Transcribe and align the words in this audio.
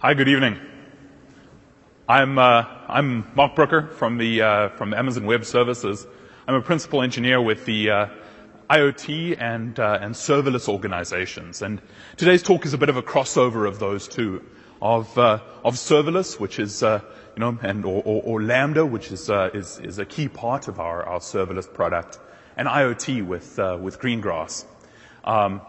Hi, 0.00 0.14
good 0.14 0.28
evening. 0.28 0.60
I'm, 2.08 2.38
uh, 2.38 2.64
I'm 2.86 3.32
Marc 3.34 3.56
Brooker 3.56 3.88
from 3.88 4.16
the, 4.16 4.42
uh, 4.42 4.68
from 4.68 4.94
Amazon 4.94 5.26
Web 5.26 5.44
Services. 5.44 6.06
I'm 6.46 6.54
a 6.54 6.62
principal 6.62 7.02
engineer 7.02 7.42
with 7.42 7.64
the 7.64 7.90
uh, 7.90 8.06
IoT 8.70 9.42
and, 9.42 9.76
uh, 9.80 9.98
and 10.00 10.14
serverless 10.14 10.68
organizations. 10.68 11.62
And 11.62 11.82
today's 12.16 12.44
talk 12.44 12.64
is 12.64 12.74
a 12.74 12.78
bit 12.78 12.90
of 12.90 12.96
a 12.96 13.02
crossover 13.02 13.66
of 13.66 13.80
those 13.80 14.06
two, 14.06 14.44
of, 14.80 15.18
uh, 15.18 15.40
of 15.64 15.74
serverless, 15.74 16.38
which 16.38 16.60
is, 16.60 16.84
uh, 16.84 17.00
you 17.34 17.40
know, 17.40 17.58
and, 17.60 17.84
or, 17.84 18.00
or, 18.04 18.22
or 18.22 18.40
Lambda, 18.40 18.86
which 18.86 19.10
is, 19.10 19.28
is, 19.28 19.80
is 19.80 19.98
a 19.98 20.06
key 20.06 20.28
part 20.28 20.68
of 20.68 20.78
our, 20.78 21.02
our 21.02 21.18
serverless 21.18 21.74
product, 21.74 22.20
and 22.56 22.68
IoT 22.68 23.26
with, 23.26 23.58
with 23.80 23.98
Greengrass. 23.98 24.64
Um, 25.24 25.60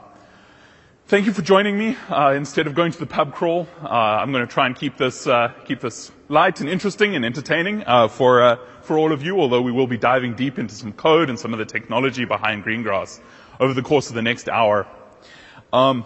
Thank 1.10 1.26
you 1.26 1.34
for 1.34 1.41
joining 1.41 1.76
me. 1.76 1.98
Uh, 2.07 2.34
instead 2.38 2.68
of 2.68 2.76
going 2.76 2.91
to 2.91 3.00
the 3.00 3.07
pub 3.07 3.34
crawl, 3.34 3.68
uh, 3.82 3.88
I'm 3.88 4.32
going 4.32 4.46
to 4.46 4.54
try 4.54 4.68
and 4.68 4.76
keep 4.76 4.96
this 4.96 5.26
uh, 5.26 5.52
keep 5.66 5.80
this 5.80 6.12
light 6.27 6.59
and 6.59 6.70
interesting 6.70 7.16
and 7.16 7.26
entertaining 7.26 7.84
uh, 7.88 8.09
for 8.09 8.44
uh, 8.44 8.58
for 8.84 8.95
all 8.95 9.12
of 9.12 9.23
you. 9.23 9.40
Although 9.40 9.64
we 9.64 9.72
will 9.72 9.88
be 9.88 9.98
diving 9.98 10.36
deep 10.36 10.59
into 10.59 10.76
some 10.76 10.94
code 10.94 11.31
and 11.31 11.40
some 11.40 11.52
of 11.52 11.58
the 11.58 11.66
technology 11.66 12.26
behind 12.26 12.64
Greengrass 12.64 13.20
over 13.59 13.73
the 13.73 13.81
course 13.81 14.09
of 14.09 14.14
the 14.14 14.22
next 14.22 14.50
hour. 14.50 14.86
Um, 15.73 16.05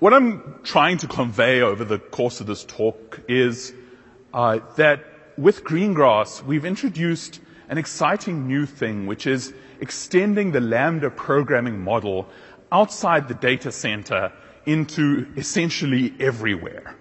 what 0.00 0.12
I'm 0.12 0.58
trying 0.64 0.98
to 0.98 1.06
convey 1.06 1.60
over 1.60 1.84
the 1.84 2.00
course 2.00 2.40
of 2.40 2.48
this 2.48 2.64
talk 2.64 3.20
is 3.28 3.72
uh, 4.34 4.58
that 4.74 5.04
with 5.38 5.62
Greengrass, 5.62 6.42
we've 6.44 6.64
introduced 6.64 7.38
an 7.68 7.78
exciting 7.78 8.48
new 8.48 8.66
thing, 8.66 9.06
which 9.06 9.24
is 9.28 9.54
extending 9.80 10.50
the 10.50 10.60
Lambda 10.60 11.10
programming 11.10 11.80
model 11.80 12.28
outside 12.72 13.28
the 13.28 13.34
data 13.34 13.70
center 13.70 14.32
into 14.66 15.26
essentially 15.36 16.12
everywhere. 16.18 16.96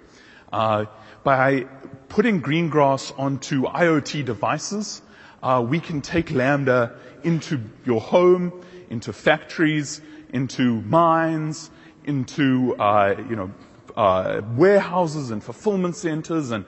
Uh, 0.51 0.85
by 1.23 1.61
putting 2.09 2.41
Greengrass 2.41 3.17
onto 3.17 3.63
IoT 3.63 4.25
devices, 4.25 5.01
uh, 5.41 5.65
we 5.67 5.79
can 5.79 6.01
take 6.01 6.29
Lambda 6.31 6.95
into 7.23 7.61
your 7.85 8.01
home, 8.01 8.63
into 8.89 9.13
factories, 9.13 10.01
into 10.33 10.81
mines, 10.81 11.71
into 12.05 12.75
uh, 12.75 13.15
you 13.29 13.35
know 13.35 13.51
uh, 13.95 14.41
warehouses 14.55 15.31
and 15.31 15.43
fulfillment 15.43 15.95
centers, 15.95 16.51
and 16.51 16.65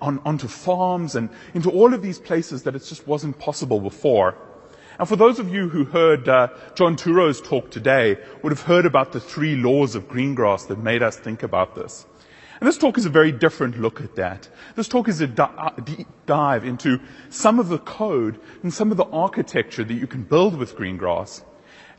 on, 0.00 0.20
onto 0.24 0.48
farms, 0.48 1.14
and 1.14 1.28
into 1.54 1.70
all 1.70 1.92
of 1.92 2.02
these 2.02 2.18
places 2.18 2.62
that 2.62 2.74
it 2.74 2.84
just 2.84 3.06
wasn't 3.06 3.38
possible 3.38 3.80
before. 3.80 4.36
And 4.98 5.08
for 5.08 5.16
those 5.16 5.38
of 5.38 5.52
you 5.52 5.68
who 5.68 5.84
heard 5.84 6.28
uh, 6.28 6.48
John 6.74 6.96
Turo's 6.96 7.40
talk 7.40 7.70
today, 7.70 8.16
would 8.42 8.52
have 8.52 8.62
heard 8.62 8.86
about 8.86 9.12
the 9.12 9.20
three 9.20 9.56
laws 9.56 9.94
of 9.94 10.08
Greengrass 10.08 10.68
that 10.68 10.78
made 10.78 11.02
us 11.02 11.16
think 11.16 11.42
about 11.42 11.74
this. 11.74 12.06
And 12.60 12.66
this 12.66 12.78
talk 12.78 12.96
is 12.96 13.04
a 13.04 13.10
very 13.10 13.32
different 13.32 13.78
look 13.78 14.00
at 14.00 14.14
that. 14.16 14.48
This 14.74 14.88
talk 14.88 15.08
is 15.08 15.20
a 15.20 15.30
uh, 15.42 15.70
deep 15.84 16.08
dive 16.24 16.64
into 16.64 17.00
some 17.28 17.58
of 17.58 17.68
the 17.68 17.78
code 17.78 18.40
and 18.62 18.72
some 18.72 18.90
of 18.90 18.96
the 18.96 19.04
architecture 19.04 19.84
that 19.84 19.94
you 19.94 20.06
can 20.06 20.22
build 20.22 20.56
with 20.56 20.76
Greengrass 20.76 21.42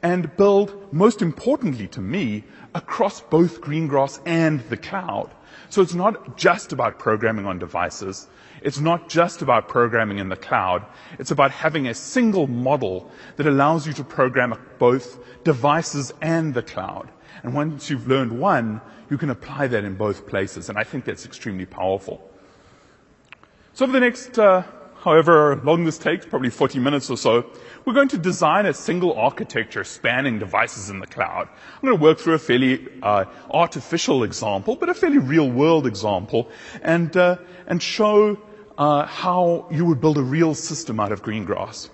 and 0.02 0.36
build, 0.36 0.92
most 0.92 1.22
importantly 1.22 1.88
to 1.90 2.02
me, 2.02 2.44
across 2.74 3.22
both 3.22 3.62
Greengrass 3.62 4.20
and 4.26 4.62
the 4.70 4.78
cloud. 4.78 5.30
So 5.70 5.82
it's 5.82 5.94
not 5.94 6.38
just 6.38 6.72
about 6.72 7.00
programming 7.00 7.46
on 7.46 7.60
devices. 7.60 8.28
It's 8.62 8.80
not 8.80 9.10
just 9.10 9.42
about 9.42 9.68
programming 9.68 10.20
in 10.20 10.30
the 10.30 10.36
cloud. 10.36 10.86
It's 11.20 11.32
about 11.32 11.52
having 11.52 11.88
a 11.88 11.94
single 11.94 12.48
model 12.48 13.12
that 13.36 13.48
allows 13.48 13.86
you 13.86 13.94
to 13.94 14.04
program 14.04 14.58
both 14.80 15.20
devices 15.44 16.14
and 16.22 16.54
the 16.54 16.64
cloud. 16.64 17.10
And 17.44 17.54
once 17.54 17.90
you've 17.90 18.08
learned 18.08 18.40
one, 18.40 18.82
you 19.10 19.18
can 19.18 19.30
apply 19.30 19.68
that 19.68 19.84
in 19.84 19.96
both 19.96 20.28
places. 20.28 20.70
And 20.70 20.78
I 20.78 20.84
think 20.84 21.06
that's 21.06 21.26
extremely 21.26 21.66
powerful. 21.66 22.30
So 23.74 23.86
over 23.86 23.94
the 23.94 24.00
next, 24.00 24.40
uh, 24.40 24.64
however 25.02 25.56
long 25.64 25.86
this 25.86 25.98
takes, 25.98 26.26
probably 26.26 26.50
40 26.50 26.80
minutes 26.80 27.10
or 27.10 27.18
so, 27.18 27.46
we're 27.86 27.94
going 27.94 28.08
to 28.10 28.18
design 28.18 28.66
a 28.66 28.74
single 28.74 29.14
architecture 29.14 29.84
spanning 29.84 30.40
devices 30.40 30.90
in 30.90 31.00
the 31.00 31.08
cloud. 31.08 31.48
I'm 31.76 31.82
going 31.82 31.98
to 31.98 32.04
work 32.04 32.20
through 32.20 32.34
a 32.34 32.40
fairly 32.40 32.88
uh, 33.02 33.26
artificial 33.52 34.24
example, 34.24 34.76
but 34.76 34.90
a 34.90 34.94
fairly 34.94 35.20
real 35.20 35.50
world 35.50 35.88
example, 35.88 36.50
and, 36.82 37.16
uh, 37.16 37.38
and 37.68 37.82
show 37.82 38.38
uh, 38.78 39.06
how 39.06 39.68
you 39.72 39.86
would 39.86 40.00
build 40.00 40.18
a 40.18 40.22
real 40.24 40.54
system 40.54 41.00
out 41.00 41.12
of 41.12 41.24
Greengrass. 41.24 41.90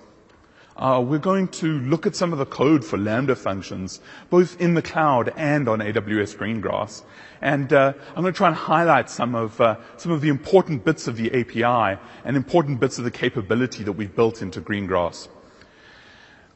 Uh, 0.75 1.03
we're 1.05 1.19
going 1.19 1.47
to 1.47 1.79
look 1.81 2.07
at 2.07 2.15
some 2.15 2.33
of 2.33 2.39
the 2.39 2.45
code 2.45 2.83
for 2.83 2.97
Lambda 2.97 3.35
functions, 3.35 4.01
both 4.31 4.59
in 4.59 4.73
the 4.73 4.81
cloud 4.81 5.31
and 5.37 5.69
on 5.69 5.79
AWS 5.79 6.35
Greengrass. 6.35 7.03
And 7.41 7.71
uh, 7.71 7.93
I'm 8.15 8.23
going 8.23 8.33
to 8.33 8.37
try 8.37 8.47
and 8.47 8.55
highlight 8.55 9.09
some 9.09 9.35
of, 9.35 9.61
uh, 9.61 9.77
some 9.97 10.11
of 10.11 10.21
the 10.21 10.29
important 10.29 10.83
bits 10.83 11.07
of 11.07 11.15
the 11.15 11.31
API 11.31 11.99
and 12.25 12.35
important 12.35 12.79
bits 12.79 12.97
of 12.97 13.03
the 13.03 13.11
capability 13.11 13.83
that 13.83 13.91
we've 13.91 14.15
built 14.15 14.41
into 14.41 14.61
Greengrass. 14.61 15.27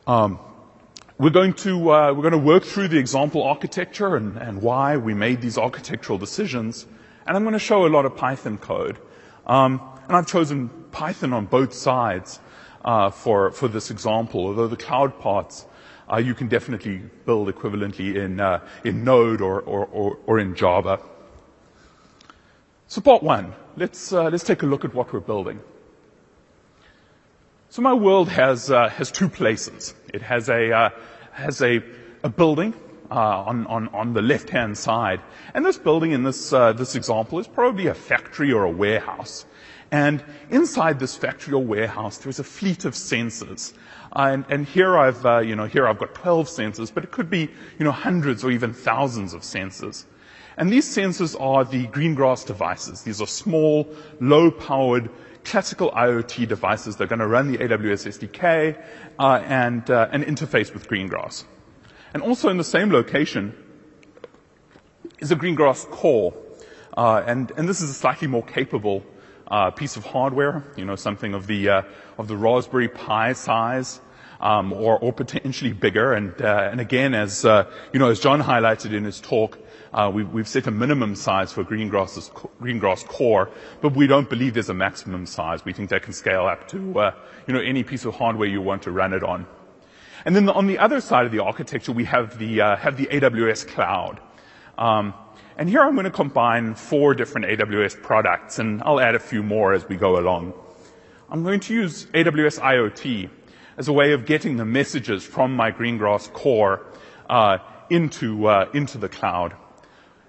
Um, 0.08 0.40
we're 1.20 1.30
going 1.32 1.54
to 1.54 1.92
uh, 1.92 2.14
we're 2.14 2.22
going 2.22 2.32
to 2.32 2.38
work 2.38 2.64
through 2.64 2.90
the 2.90 3.00
example 3.00 3.42
architecture 3.44 4.16
and, 4.16 4.38
and 4.38 4.62
why 4.62 4.98
we 4.98 5.16
made 5.16 5.42
these 5.42 5.58
architectural 5.58 6.20
decisions, 6.20 6.86
and 7.26 7.36
I'm 7.36 7.44
going 7.44 7.54
to 7.54 7.60
show 7.60 7.88
a 7.88 7.90
lot 7.90 8.06
of 8.06 8.16
Python 8.16 8.60
code. 8.60 9.00
Um, 9.48 9.82
and 10.08 10.16
I've 10.16 10.28
chosen 10.28 10.70
Python 10.92 11.34
on 11.34 11.46
both 11.46 11.74
sides 11.74 12.40
uh, 12.86 13.10
for, 13.10 13.52
for 13.52 13.68
this 13.68 13.92
example, 13.92 14.48
although 14.48 14.68
the 14.68 14.78
cloud 14.78 15.20
parts 15.20 15.66
uh, 16.12 16.18
you 16.18 16.34
can 16.34 16.48
definitely 16.48 17.02
build 17.26 17.50
equivalently 17.50 18.16
in, 18.16 18.40
uh, 18.40 18.66
in 18.86 19.04
Node 19.04 19.42
or, 19.42 19.60
or, 19.62 19.86
or, 19.88 20.18
or, 20.26 20.40
in 20.40 20.56
Java. 20.56 21.00
So 22.88 23.02
part 23.02 23.22
one, 23.22 23.54
let's, 23.76 24.14
uh, 24.14 24.30
let's 24.30 24.46
take 24.46 24.64
a 24.64 24.66
look 24.66 24.86
at 24.86 24.94
what 24.94 25.12
we're 25.12 25.20
building. 25.20 25.60
So 27.68 27.82
my 27.82 27.94
world 27.94 28.30
has, 28.30 28.72
uh, 28.72 28.88
has 28.88 29.12
two 29.12 29.28
places. 29.28 29.94
It 30.14 30.22
has 30.22 30.48
a, 30.48 30.72
uh, 30.72 30.90
has 31.34 31.62
a, 31.62 31.84
a 32.24 32.30
building 32.30 32.74
on, 33.12 33.68
on, 33.68 33.90
on 33.90 34.14
the 34.14 34.22
left-hand 34.22 34.78
side. 34.78 35.20
And 35.54 35.66
this 35.66 35.78
building 35.78 36.12
in 36.12 36.24
this, 36.24 36.52
this 36.52 36.96
example 36.96 37.40
is 37.40 37.48
probably 37.48 37.88
a 37.88 37.94
factory 37.94 38.54
or 38.54 38.64
a 38.64 38.72
warehouse. 38.72 39.46
And 39.92 40.24
inside 40.50 41.00
this 41.00 41.16
factory 41.16 41.54
or 41.54 41.64
warehouse, 41.64 42.18
there's 42.18 42.40
a 42.40 42.44
fleet 42.44 42.86
of 42.86 42.94
sensors. 42.94 43.74
And, 44.14 44.46
and, 44.50 44.66
here 44.66 44.98
I've, 44.98 45.26
uh, 45.26 45.40
you 45.40 45.56
know, 45.56 45.66
here 45.66 45.88
I've 45.88 46.00
got 46.00 46.14
12 46.16 46.48
sensors, 46.48 46.94
but 46.94 47.04
it 47.04 47.12
could 47.12 47.30
be, 47.30 47.50
you 47.78 47.86
know, 47.86 47.92
hundreds 47.92 48.44
or 48.44 48.52
even 48.52 48.74
thousands 48.74 49.34
of 49.34 49.42
sensors. 49.42 50.06
And 50.58 50.72
these 50.72 50.88
sensors 50.88 51.40
are 51.40 51.64
the 51.64 51.88
Greengrass 51.88 52.46
devices. 52.46 53.04
These 53.04 53.22
are 53.22 53.28
small, 53.28 53.88
low-powered, 54.20 55.10
classical 55.46 55.92
IoT 55.92 56.48
devices. 56.48 56.96
They're 56.96 57.08
going 57.08 57.20
to 57.20 57.28
run 57.28 57.52
the 57.52 57.60
AWS 57.60 58.30
SDK 58.30 58.84
uh, 59.20 59.42
and, 59.46 59.90
uh, 59.90 60.10
and 60.12 60.24
interface 60.26 60.74
with 60.74 60.90
Greengrass. 60.90 61.46
And 62.14 62.24
also 62.24 62.50
in 62.50 62.58
the 62.58 62.64
same 62.64 62.92
location 62.92 63.56
is 65.20 65.32
a 65.32 65.36
Greengrass 65.36 65.90
core. 65.92 66.34
Uh, 66.96 67.24
and, 67.26 67.52
and 67.52 67.70
this 67.70 67.82
is 67.82 67.92
a 67.92 67.94
slightly 67.94 68.28
more 68.28 68.44
capable 68.44 69.04
uh, 69.50 69.72
piece 69.72 69.98
of 69.98 70.06
hardware, 70.06 70.64
you 70.76 70.86
know, 70.86 70.96
something 70.96 71.34
of 71.34 71.48
the 71.48 71.70
uh, 71.70 71.82
of 72.18 72.28
the 72.28 72.36
Raspberry 72.36 72.88
Pi 72.88 73.34
size, 73.34 74.02
um, 74.40 74.74
or, 74.74 75.00
or 75.00 75.14
potentially 75.14 75.74
bigger. 75.74 76.14
And 76.14 76.40
uh, 76.42 76.70
and 76.72 76.82
again, 76.82 77.14
as 77.14 77.46
uh, 77.46 77.70
you 77.94 78.00
know, 78.00 78.10
as 78.10 78.20
John 78.20 78.42
highlighted 78.42 78.94
in 78.94 79.04
his 79.04 79.20
talk, 79.20 79.58
uh, 79.94 80.12
we, 80.14 80.24
we've 80.24 80.48
set 80.48 80.68
a 80.68 80.72
minimum 80.72 81.16
size 81.16 81.52
for 81.52 81.64
Greengrass's 81.64 82.30
Greengrass 82.62 83.06
core, 83.06 83.50
but 83.82 83.96
we 83.96 84.08
don't 84.08 84.30
believe 84.30 84.54
there's 84.54 84.70
a 84.70 84.74
maximum 84.74 85.26
size. 85.26 85.64
We 85.64 85.74
think 85.74 85.90
that 85.90 86.04
can 86.04 86.14
scale 86.14 86.46
up 86.46 86.68
to 86.70 87.00
uh, 87.00 87.12
you 87.48 87.54
know 87.54 87.62
any 87.62 87.84
piece 87.84 88.06
of 88.06 88.16
hardware 88.16 88.48
you 88.48 88.62
want 88.62 88.84
to 88.84 88.92
run 88.92 89.14
it 89.14 89.24
on. 89.24 89.48
And 90.26 90.36
then 90.36 90.50
on 90.50 90.68
the 90.68 90.80
other 90.80 91.00
side 91.00 91.26
of 91.26 91.32
the 91.32 91.40
architecture, 91.40 91.94
we 91.94 92.04
have 92.06 92.38
the 92.38 92.58
have 92.58 92.98
the 92.98 93.06
AWS 93.06 93.68
cloud. 93.68 94.20
Um, 94.78 95.14
and 95.58 95.68
here 95.68 95.82
I'm 95.82 95.96
going 95.96 96.06
to 96.06 96.12
combine 96.12 96.76
four 96.76 97.16
different 97.16 97.48
AWS 97.48 98.02
products, 98.02 98.60
and 98.60 98.82
I'll 98.84 99.00
add 99.00 99.16
a 99.16 99.20
few 99.20 99.42
more 99.42 99.74
as 99.74 99.88
we 99.90 99.96
go 99.96 100.20
along. 100.20 100.54
I'm 101.30 101.44
going 101.44 101.60
to 101.62 101.74
use 101.74 102.06
AWS 102.14 102.60
IoT 102.60 103.30
as 103.76 103.88
a 103.88 103.94
way 103.94 104.14
of 104.14 104.26
getting 104.26 104.58
the 104.58 104.66
messages 104.66 105.24
from 105.24 105.56
my 105.56 105.72
Greengrass 105.72 106.32
core 106.32 106.86
uh, 107.28 107.58
into, 107.90 108.48
uh, 108.48 108.70
into 108.74 109.00
the 109.00 109.10
cloud. 109.10 109.56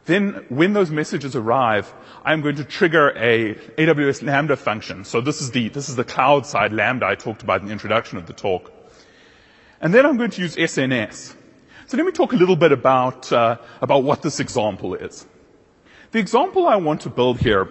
Then 0.07 0.47
when 0.49 0.73
those 0.73 0.91
messages 0.91 1.37
arrive, 1.37 1.93
I'm 2.25 2.41
going 2.41 2.57
to 2.57 2.65
trigger 2.65 3.11
a 3.11 3.55
AWS 3.77 4.23
Lambda 4.23 4.57
function. 4.57 5.05
So 5.05 5.21
this 5.21 5.43
is 5.43 5.51
the, 5.51 5.69
this 5.69 5.91
is 5.91 5.97
the 5.97 6.05
cloud 6.05 6.47
side 6.47 6.73
Lambda 6.73 7.05
I 7.05 7.15
talked 7.15 7.43
about 7.43 7.61
in 7.61 7.67
the 7.67 7.73
introduction 7.73 8.17
of 8.17 8.27
the 8.27 8.33
talk. 8.33 8.73
And 9.83 9.93
then 9.93 10.07
I'm 10.07 10.17
going 10.17 10.31
to 10.31 10.41
use 10.41 10.57
SNS. 10.57 11.35
So 11.89 11.97
let 11.97 12.05
me 12.05 12.13
talk 12.13 12.35
a 12.35 12.37
little 12.37 12.55
bit 12.55 12.71
about, 12.71 13.33
uh, 13.33 13.57
about 13.81 14.05
what 14.05 14.21
this 14.21 14.41
example 14.41 14.95
is. 14.95 15.27
The 16.11 16.19
example 16.19 16.67
I 16.67 16.77
want 16.77 17.01
to 17.03 17.09
build 17.09 17.41
here 17.41 17.67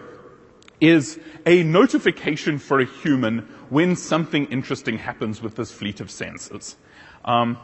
is 0.81 1.19
a 1.45 1.61
notification 1.61 2.57
for 2.57 2.79
a 2.79 2.85
human 2.85 3.47
when 3.69 3.95
something 3.95 4.47
interesting 4.47 4.97
happens 4.97 5.39
with 5.39 5.55
this 5.55 5.71
fleet 5.71 6.01
of 6.01 6.07
sensors. 6.07 6.73
Um, 7.25 7.59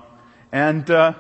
and 0.52 0.92
uh, 0.92 1.16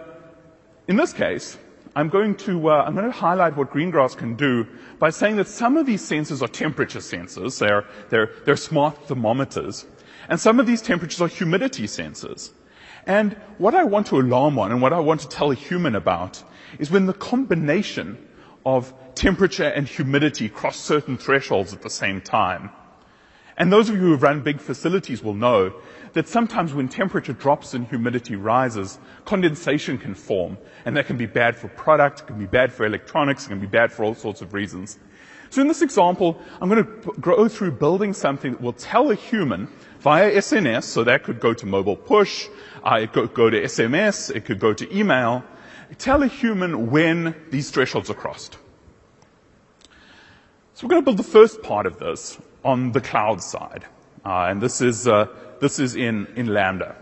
in 0.88 0.98
this 0.98 1.14
case, 1.14 1.58
I'm 1.96 2.10
going 2.10 2.36
to, 2.46 2.70
uh, 2.70 2.84
I'm 2.86 2.94
going 2.94 3.12
to 3.12 3.18
highlight 3.18 3.58
what 3.58 3.72
Greengrass 3.72 4.16
can 4.16 4.36
do 4.36 4.68
by 5.00 5.10
saying 5.10 5.38
that 5.38 5.48
some 5.48 5.78
of 5.78 5.88
these 5.88 6.08
sensors 6.08 6.44
are 6.44 6.48
temperature 6.48 7.00
sensors. 7.00 7.58
They're, 7.58 7.86
they're, 8.12 8.30
they're 8.46 8.56
smart 8.56 9.08
thermometers. 9.08 9.88
And 10.30 10.40
some 10.40 10.60
of 10.60 10.68
these 10.68 10.84
temperatures 10.84 11.22
are 11.22 11.28
humidity 11.28 11.88
sensors. 11.88 12.52
And 13.06 13.34
what 13.58 13.76
I 13.76 13.84
want 13.84 14.08
to 14.08 14.20
alarm 14.20 14.58
on 14.58 14.72
and 14.72 14.82
what 14.82 14.94
I 14.94 15.00
want 15.00 15.22
to 15.22 15.30
tell 15.30 15.52
a 15.52 15.56
human 15.56 15.96
about 15.96 16.44
is 16.80 16.90
when 16.90 17.06
the 17.06 17.14
combination 17.14 18.18
of 18.66 18.94
temperature 19.16 19.66
and 19.66 19.88
humidity 19.88 20.50
cross 20.50 20.78
certain 20.78 21.18
thresholds 21.18 21.74
at 21.74 21.82
the 21.82 21.90
same 21.90 22.22
time. 22.22 22.70
And 23.58 23.72
those 23.72 23.90
of 23.90 23.96
you 23.96 24.02
who 24.02 24.12
have 24.12 24.24
run 24.24 24.42
big 24.42 24.60
facilities 24.60 25.22
will 25.22 25.36
know 25.36 25.74
that 26.14 26.28
sometimes 26.28 26.74
when 26.74 26.88
temperature 26.88 27.34
drops 27.34 27.74
and 27.74 27.88
humidity 27.88 28.36
rises, 28.36 29.00
condensation 29.26 29.98
can 29.98 30.16
form, 30.16 30.58
and 30.86 30.98
that 30.98 31.06
can 31.06 31.18
be 31.18 31.26
bad 31.26 31.56
for 31.56 31.68
product, 31.70 32.22
it 32.22 32.28
can 32.28 32.40
be 32.40 32.46
bad 32.46 32.74
for 32.74 32.86
electronics, 32.86 33.46
it 33.46 33.50
can 33.50 33.60
be 33.60 33.68
bad 33.68 33.92
for 33.92 34.04
all 34.04 34.16
sorts 34.16 34.42
of 34.42 34.54
reasons. 34.54 34.98
So 35.50 35.62
in 35.62 35.68
this 35.68 35.84
example, 35.84 36.42
I'm 36.60 36.70
going 36.70 36.84
to 36.84 37.12
go 37.22 37.48
through 37.48 37.74
building 37.74 38.14
something 38.14 38.54
that 38.54 38.62
will 38.62 38.74
tell 38.74 39.12
a 39.12 39.16
human 39.16 39.68
via 40.04 40.30
SNS, 40.32 40.84
so 40.84 41.06
that 41.06 41.24
could 41.24 41.40
go 41.40 41.54
to 41.54 41.66
mobile 41.66 41.96
push, 41.96 42.50
uh, 42.84 43.00
it 43.02 43.14
could 43.14 43.34
go 43.34 43.50
to 43.50 43.62
SMS, 43.64 44.36
it 44.36 44.44
could 44.44 44.60
go 44.60 44.74
to 44.74 44.98
email, 44.98 45.44
tell 45.98 46.22
a 46.24 46.28
human 46.28 46.92
when 46.92 47.34
these 47.52 47.72
thresholds 47.72 48.10
are 48.10 48.14
crossed. 48.14 48.58
So 50.74 50.86
we're 50.86 50.90
going 50.90 51.02
to 51.02 51.06
build 51.06 51.18
the 51.18 51.24
first 51.24 51.64
part 51.64 51.86
of 51.86 52.00
this 52.00 52.38
on 52.66 52.92
the 52.92 53.00
cloud 53.00 53.42
side. 53.42 53.86
Uh, 54.26 54.48
and 54.50 54.62
this 54.62 54.82
is, 54.82 55.08
uh, 55.08 55.28
this 55.62 55.80
is 55.80 55.96
in, 55.96 56.28
in 56.36 56.48
Lambda. 56.48 56.98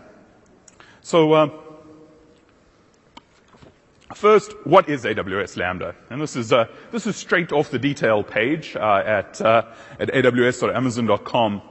So, 1.00 1.32
uh, 1.32 1.48
first, 4.14 4.52
what 4.64 4.88
is 4.88 5.04
AWS 5.04 5.56
Lambda? 5.56 5.96
And 6.08 6.20
this 6.20 6.36
is, 6.36 6.52
uh, 6.52 6.66
this 6.92 7.08
is 7.08 7.16
straight 7.16 7.50
off 7.50 7.70
the 7.70 7.80
detail 7.80 8.22
page 8.22 8.76
uh, 8.76 9.02
at, 9.04 9.40
uh, 9.40 9.64
at 9.98 10.08
aws.amazon.com. 10.08 11.62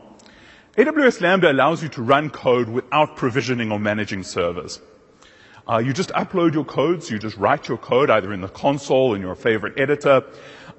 AWS 0.77 1.19
Lambda 1.19 1.51
allows 1.51 1.83
you 1.83 1.89
to 1.89 2.01
run 2.01 2.29
code 2.29 2.69
without 2.69 3.17
provisioning 3.17 3.73
or 3.73 3.79
managing 3.79 4.23
servers. 4.23 4.79
Uh, 5.67 5.79
you 5.79 5.91
just 5.91 6.11
upload 6.11 6.53
your 6.53 6.63
codes, 6.63 7.11
you 7.11 7.19
just 7.19 7.35
write 7.35 7.67
your 7.67 7.77
code 7.77 8.09
either 8.09 8.31
in 8.31 8.39
the 8.39 8.47
console 8.47 9.13
in 9.13 9.21
your 9.21 9.35
favorite 9.35 9.77
editor, 9.77 10.23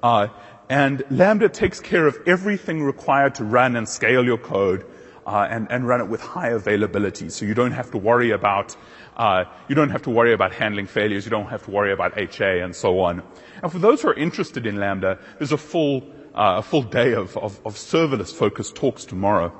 uh, 0.01 0.27
and 0.67 1.03
Lambda 1.11 1.47
takes 1.47 1.79
care 1.79 2.07
of 2.07 2.17
everything 2.25 2.81
required 2.81 3.35
to 3.35 3.43
run 3.43 3.75
and 3.75 3.87
scale 3.87 4.25
your 4.25 4.39
code 4.39 4.83
uh, 5.27 5.47
and, 5.47 5.71
and, 5.71 5.87
run 5.87 6.01
it 6.01 6.07
with 6.07 6.21
high 6.21 6.49
availability. 6.49 7.29
So 7.29 7.45
you 7.45 7.53
don't 7.53 7.71
have 7.71 7.91
to 7.91 7.99
worry 7.99 8.31
about 8.31 8.75
uh, 9.15 9.45
you 9.67 9.75
don't 9.75 9.91
have 9.91 10.01
to 10.01 10.09
worry 10.09 10.33
about 10.33 10.53
handling 10.53 10.87
failures. 10.87 11.23
You 11.23 11.29
don't 11.29 11.49
have 11.49 11.63
to 11.65 11.71
worry 11.71 11.93
about 11.93 12.17
HA 12.17 12.61
and 12.61 12.75
so 12.75 12.99
on. 12.99 13.21
And 13.61 13.71
for 13.71 13.77
those 13.77 14.01
who 14.01 14.07
are 14.09 14.15
interested 14.15 14.65
in 14.65 14.77
Lambda, 14.77 15.19
there's 15.37 15.51
a 15.51 15.57
full 15.57 16.01
uh, 16.33 16.55
a 16.57 16.61
full 16.63 16.81
day 16.81 17.13
of, 17.13 17.37
of, 17.37 17.61
of 17.63 17.75
serverless 17.75 18.33
focused 18.33 18.75
talks 18.75 19.05
tomorrow. 19.05 19.53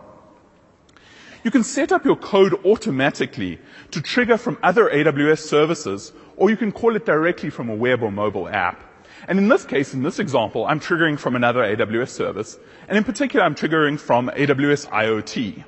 You 1.43 1.51
can 1.51 1.63
set 1.63 1.91
up 1.91 2.05
your 2.05 2.15
code 2.15 2.53
automatically 2.65 3.59
to 3.91 4.01
trigger 4.01 4.37
from 4.37 4.57
other 4.63 4.89
AWS 4.89 5.39
services, 5.39 6.13
or 6.37 6.49
you 6.49 6.55
can 6.55 6.71
call 6.71 6.95
it 6.95 7.05
directly 7.05 7.49
from 7.49 7.69
a 7.69 7.75
web 7.75 8.01
or 8.01 8.11
mobile 8.11 8.47
app. 8.47 8.81
And 9.27 9.37
in 9.37 9.49
this 9.49 9.65
case, 9.65 9.93
in 9.93 10.03
this 10.03 10.19
example, 10.19 10.65
I'm 10.65 10.79
triggering 10.79 11.19
from 11.19 11.35
another 11.35 11.59
AWS 11.59 12.09
service. 12.09 12.57
And 12.87 12.97
in 12.97 13.03
particular, 13.03 13.45
I'm 13.45 13.55
triggering 13.55 13.99
from 13.99 14.29
AWS 14.29 14.87
IoT. 14.87 15.65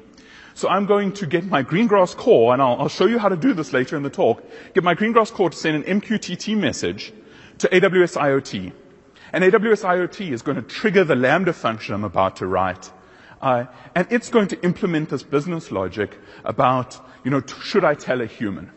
So 0.54 0.70
I'm 0.70 0.86
going 0.86 1.12
to 1.14 1.26
get 1.26 1.44
my 1.44 1.62
Greengrass 1.62 2.16
core, 2.16 2.54
and 2.54 2.62
I'll, 2.62 2.80
I'll, 2.80 2.90
show 2.90 3.06
you 3.06 3.20
how 3.20 3.28
to 3.28 3.36
do 3.36 3.54
this 3.54 3.74
later 3.74 3.98
in 3.98 4.04
the 4.04 4.10
talk, 4.10 4.42
get 4.74 4.84
my 4.86 4.96
Greengrass 4.96 5.32
core 5.32 5.50
to 5.50 5.58
send 5.58 5.84
an 5.84 6.00
MQTT 6.00 6.58
message 6.58 7.12
to 7.58 7.68
AWS 7.68 8.16
IoT. 8.16 8.72
And 9.34 9.44
AWS 9.44 9.84
IoT 9.84 10.32
is 10.32 10.42
going 10.42 10.56
to 10.56 10.62
trigger 10.62 11.04
the 11.04 11.16
Lambda 11.16 11.52
function 11.52 11.94
I'm 11.94 12.06
about 12.06 12.38
to 12.38 12.48
write. 12.48 12.90
Uh, 13.42 13.66
and 13.94 14.08
it's 14.10 14.30
going 14.30 14.48
to 14.48 14.64
implement 14.64 15.10
this 15.10 15.24
business 15.24 15.72
logic 15.72 16.18
about, 16.44 17.00
you 17.24 17.32
know, 17.32 17.42
t- 17.42 17.54
should 17.62 17.84
I 17.84 17.94
tell 17.94 18.22
a 18.22 18.26
human? 18.26 18.72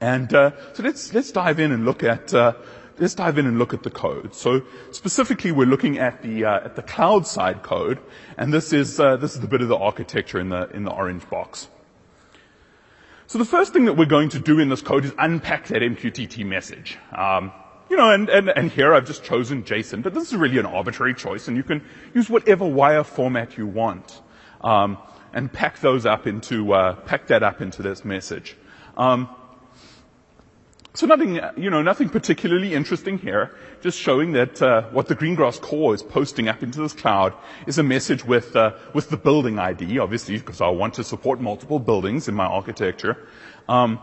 And 0.00 0.32
uh, 0.34 0.50
so 0.74 0.82
let's 0.82 1.14
let's 1.14 1.32
dive 1.32 1.58
in 1.58 1.72
and 1.72 1.84
look 1.84 2.02
at 2.02 2.34
uh, 2.34 2.52
let's 2.98 3.14
dive 3.14 3.38
in 3.38 3.46
and 3.46 3.58
look 3.58 3.72
at 3.72 3.82
the 3.82 3.90
code. 3.90 4.34
So 4.34 4.62
specifically, 4.90 5.52
we're 5.52 5.66
looking 5.66 5.98
at 5.98 6.22
the 6.22 6.44
uh, 6.44 6.64
at 6.64 6.76
the 6.76 6.82
cloud 6.82 7.26
side 7.26 7.62
code, 7.62 7.98
and 8.36 8.52
this 8.52 8.72
is 8.72 9.00
uh, 9.00 9.16
this 9.16 9.34
is 9.34 9.40
the 9.40 9.46
bit 9.46 9.62
of 9.62 9.68
the 9.68 9.76
architecture 9.76 10.38
in 10.38 10.50
the 10.50 10.68
in 10.70 10.84
the 10.84 10.92
orange 10.92 11.28
box. 11.30 11.68
So 13.26 13.38
the 13.38 13.44
first 13.44 13.72
thing 13.72 13.86
that 13.86 13.94
we're 13.94 14.06
going 14.06 14.28
to 14.30 14.38
do 14.38 14.60
in 14.60 14.68
this 14.68 14.82
code 14.82 15.04
is 15.04 15.12
unpack 15.18 15.66
that 15.68 15.82
MQTT 15.82 16.46
message. 16.46 16.96
Um, 17.12 17.52
you 17.88 17.96
know, 17.96 18.10
and, 18.10 18.28
and, 18.28 18.48
and 18.48 18.70
here 18.70 18.92
I've 18.94 19.06
just 19.06 19.24
chosen 19.24 19.62
JSON, 19.62 20.02
but 20.02 20.14
this 20.14 20.28
is 20.32 20.36
really 20.36 20.58
an 20.58 20.66
arbitrary 20.66 21.14
choice, 21.14 21.48
and 21.48 21.56
you 21.56 21.62
can 21.62 21.82
use 22.14 22.28
whatever 22.28 22.66
wire 22.66 23.04
format 23.04 23.56
you 23.56 23.66
want, 23.66 24.20
um, 24.60 24.98
and 25.32 25.52
pack 25.52 25.80
those 25.80 26.06
up 26.06 26.26
into 26.26 26.72
uh, 26.72 26.94
pack 26.94 27.28
that 27.28 27.42
up 27.42 27.60
into 27.60 27.82
this 27.82 28.04
message. 28.04 28.56
Um, 28.96 29.28
so 30.94 31.06
nothing, 31.06 31.38
you 31.58 31.68
know, 31.68 31.82
nothing 31.82 32.08
particularly 32.08 32.72
interesting 32.72 33.18
here. 33.18 33.54
Just 33.82 33.98
showing 33.98 34.32
that 34.32 34.62
uh, 34.62 34.84
what 34.92 35.08
the 35.08 35.14
Greengrass 35.14 35.60
core 35.60 35.94
is 35.94 36.02
posting 36.02 36.48
up 36.48 36.62
into 36.62 36.80
this 36.80 36.94
cloud 36.94 37.34
is 37.66 37.76
a 37.76 37.82
message 37.82 38.24
with 38.24 38.56
uh, 38.56 38.72
with 38.94 39.10
the 39.10 39.18
building 39.18 39.58
ID, 39.58 39.98
obviously, 39.98 40.38
because 40.38 40.62
I 40.62 40.68
want 40.68 40.94
to 40.94 41.04
support 41.04 41.38
multiple 41.38 41.78
buildings 41.78 42.28
in 42.28 42.34
my 42.34 42.46
architecture. 42.46 43.28
Um, 43.68 44.00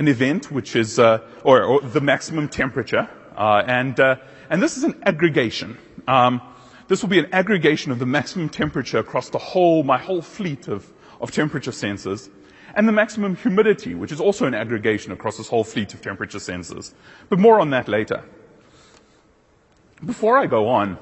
an 0.00 0.08
event 0.08 0.50
which 0.50 0.74
is 0.74 0.98
uh, 0.98 1.20
or, 1.44 1.62
or, 1.62 1.80
the 1.82 2.00
maximum 2.00 2.48
temperature, 2.48 3.06
uh, 3.36 3.62
and 3.66 4.00
uh, 4.00 4.16
and 4.48 4.62
this 4.62 4.78
is 4.78 4.82
an 4.82 4.98
aggregation. 5.04 5.76
Um, 6.08 6.40
this 6.88 7.02
will 7.02 7.10
be 7.10 7.18
an 7.18 7.28
aggregation 7.32 7.92
of 7.92 7.98
the 7.98 8.06
maximum 8.06 8.48
temperature 8.48 8.98
across 8.98 9.28
the 9.28 9.38
whole 9.38 9.82
my 9.82 9.98
whole 9.98 10.22
fleet 10.22 10.68
of 10.68 10.90
of 11.20 11.30
temperature 11.30 11.70
sensors 11.70 12.30
and 12.74 12.88
the 12.88 12.92
maximum 12.92 13.36
humidity, 13.36 13.94
which 13.94 14.10
is 14.10 14.20
also 14.20 14.46
an 14.46 14.54
aggregation 14.54 15.12
across 15.12 15.36
this 15.36 15.48
whole 15.48 15.64
fleet 15.64 15.92
of 15.92 16.00
temperature 16.00 16.38
sensors. 16.38 16.94
But 17.28 17.38
more 17.38 17.60
on 17.60 17.70
that 17.70 17.86
later. 17.86 18.24
Before 20.04 20.38
I 20.38 20.46
go 20.46 20.68
on, 20.68 20.96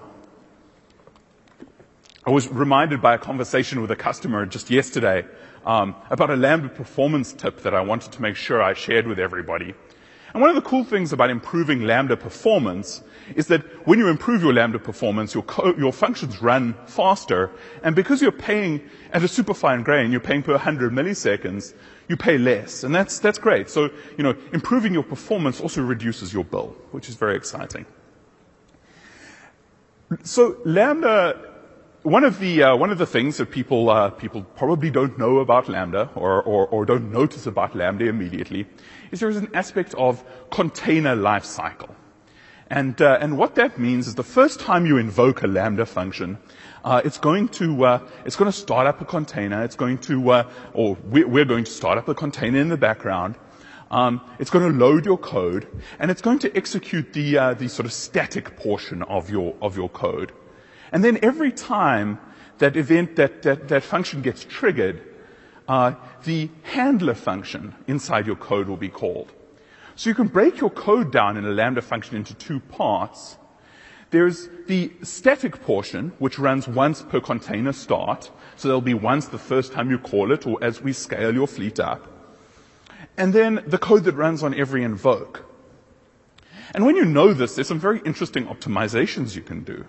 I 2.26 2.30
was 2.30 2.48
reminded 2.48 3.00
by 3.00 3.14
a 3.14 3.18
conversation 3.18 3.80
with 3.80 3.92
a 3.92 3.96
customer 3.96 4.44
just 4.44 4.70
yesterday 4.70 5.24
um, 5.68 5.94
about 6.10 6.30
a 6.30 6.36
Lambda 6.36 6.70
performance 6.70 7.34
tip 7.34 7.60
that 7.60 7.74
I 7.74 7.82
wanted 7.82 8.10
to 8.12 8.22
make 8.22 8.36
sure 8.36 8.62
I 8.62 8.72
shared 8.72 9.06
with 9.06 9.18
everybody. 9.18 9.74
And 10.32 10.40
one 10.40 10.48
of 10.48 10.56
the 10.56 10.62
cool 10.62 10.82
things 10.82 11.12
about 11.12 11.28
improving 11.30 11.82
Lambda 11.82 12.16
performance 12.16 13.02
is 13.36 13.48
that 13.48 13.62
when 13.86 13.98
you 13.98 14.08
improve 14.08 14.42
your 14.42 14.54
Lambda 14.54 14.78
performance, 14.78 15.34
your, 15.34 15.42
co- 15.42 15.74
your 15.76 15.92
functions 15.92 16.40
run 16.40 16.74
faster, 16.86 17.50
and 17.82 17.94
because 17.94 18.22
you're 18.22 18.32
paying 18.32 18.80
at 19.12 19.22
a 19.22 19.28
super 19.28 19.52
fine 19.52 19.82
grain, 19.82 20.10
you're 20.10 20.20
paying 20.20 20.42
per 20.42 20.52
100 20.52 20.90
milliseconds, 20.90 21.74
you 22.08 22.16
pay 22.16 22.38
less, 22.38 22.82
and 22.84 22.94
that's, 22.94 23.18
that's 23.18 23.38
great. 23.38 23.68
So, 23.68 23.90
you 24.16 24.24
know, 24.24 24.34
improving 24.54 24.94
your 24.94 25.02
performance 25.02 25.60
also 25.60 25.82
reduces 25.82 26.32
your 26.32 26.44
bill, 26.44 26.74
which 26.92 27.10
is 27.10 27.14
very 27.14 27.36
exciting. 27.36 27.84
So 30.22 30.56
Lambda 30.64 31.47
one 32.08 32.24
of 32.24 32.38
the 32.38 32.62
uh, 32.62 32.74
one 32.74 32.90
of 32.90 32.96
the 32.96 33.06
things 33.06 33.36
that 33.36 33.50
people 33.50 33.90
uh, 33.90 34.08
people 34.10 34.42
probably 34.56 34.90
don't 34.90 35.18
know 35.18 35.38
about 35.38 35.68
Lambda 35.68 36.08
or, 36.14 36.42
or, 36.42 36.66
or 36.66 36.86
don't 36.86 37.12
notice 37.12 37.46
about 37.46 37.76
Lambda 37.76 38.06
immediately 38.06 38.66
is 39.10 39.20
there 39.20 39.28
is 39.28 39.36
an 39.36 39.50
aspect 39.54 39.94
of 39.94 40.24
container 40.50 41.14
lifecycle, 41.14 41.94
and 42.70 43.00
uh, 43.02 43.18
and 43.20 43.36
what 43.36 43.56
that 43.56 43.78
means 43.78 44.08
is 44.08 44.14
the 44.14 44.22
first 44.22 44.58
time 44.60 44.86
you 44.86 44.96
invoke 44.96 45.42
a 45.42 45.46
Lambda 45.46 45.84
function, 45.84 46.38
uh, 46.82 47.02
it's 47.04 47.18
going 47.18 47.48
to 47.48 47.84
uh, 47.84 48.00
it's 48.24 48.36
going 48.36 48.50
to 48.50 48.56
start 48.56 48.86
up 48.86 49.02
a 49.02 49.04
container. 49.04 49.62
It's 49.62 49.76
going 49.76 49.98
to 50.08 50.30
uh, 50.30 50.50
or 50.72 50.96
we're 51.04 51.44
going 51.44 51.64
to 51.64 51.70
start 51.70 51.98
up 51.98 52.08
a 52.08 52.14
container 52.14 52.58
in 52.58 52.68
the 52.68 52.78
background. 52.78 53.34
Um, 53.90 54.22
it's 54.38 54.50
going 54.50 54.70
to 54.72 54.78
load 54.78 55.04
your 55.04 55.18
code, 55.18 55.66
and 55.98 56.10
it's 56.10 56.22
going 56.22 56.38
to 56.40 56.56
execute 56.56 57.12
the 57.12 57.54
the 57.58 57.68
sort 57.68 57.84
of 57.84 57.92
static 57.92 58.56
portion 58.56 59.02
of 59.02 59.28
your 59.28 59.54
of 59.60 59.76
your 59.76 59.90
code. 59.90 60.32
And 60.92 61.04
then 61.04 61.18
every 61.22 61.52
time 61.52 62.18
that 62.58 62.76
event, 62.76 63.16
that, 63.16 63.42
that, 63.42 63.68
that 63.68 63.82
function 63.82 64.22
gets 64.22 64.44
triggered, 64.44 65.02
uh, 65.68 65.94
the 66.24 66.50
handler 66.62 67.14
function 67.14 67.74
inside 67.86 68.26
your 68.26 68.36
code 68.36 68.68
will 68.68 68.76
be 68.76 68.88
called. 68.88 69.32
So 69.96 70.10
you 70.10 70.14
can 70.14 70.28
break 70.28 70.60
your 70.60 70.70
code 70.70 71.12
down 71.12 71.36
in 71.36 71.44
a 71.44 71.50
Lambda 71.50 71.82
function 71.82 72.16
into 72.16 72.34
two 72.34 72.60
parts. 72.60 73.36
There's 74.10 74.48
the 74.66 74.92
static 75.02 75.60
portion, 75.62 76.12
which 76.18 76.38
runs 76.38 76.66
once 76.66 77.02
per 77.02 77.20
container 77.20 77.72
start. 77.72 78.30
So 78.56 78.68
there'll 78.68 78.80
be 78.80 78.94
once 78.94 79.26
the 79.26 79.38
first 79.38 79.72
time 79.72 79.90
you 79.90 79.98
call 79.98 80.32
it 80.32 80.46
or 80.46 80.62
as 80.62 80.80
we 80.80 80.92
scale 80.92 81.34
your 81.34 81.46
fleet 81.46 81.78
up. 81.78 82.06
And 83.16 83.32
then 83.32 83.62
the 83.66 83.78
code 83.78 84.04
that 84.04 84.14
runs 84.14 84.42
on 84.42 84.54
every 84.54 84.84
invoke. 84.84 85.44
And 86.74 86.86
when 86.86 86.96
you 86.96 87.04
know 87.04 87.32
this, 87.32 87.54
there's 87.54 87.68
some 87.68 87.80
very 87.80 88.00
interesting 88.04 88.46
optimizations 88.46 89.34
you 89.34 89.42
can 89.42 89.64
do. 89.64 89.84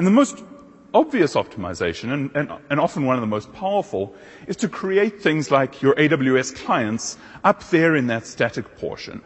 And 0.00 0.06
the 0.06 0.12
most 0.12 0.42
obvious 0.94 1.34
optimization, 1.34 2.10
and, 2.10 2.30
and, 2.34 2.50
and, 2.70 2.80
often 2.80 3.04
one 3.04 3.16
of 3.16 3.20
the 3.20 3.26
most 3.26 3.52
powerful, 3.52 4.14
is 4.46 4.56
to 4.56 4.66
create 4.66 5.20
things 5.20 5.50
like 5.50 5.82
your 5.82 5.94
AWS 5.96 6.56
clients 6.56 7.18
up 7.44 7.68
there 7.68 7.94
in 7.94 8.06
that 8.06 8.26
static 8.26 8.78
portion. 8.78 9.20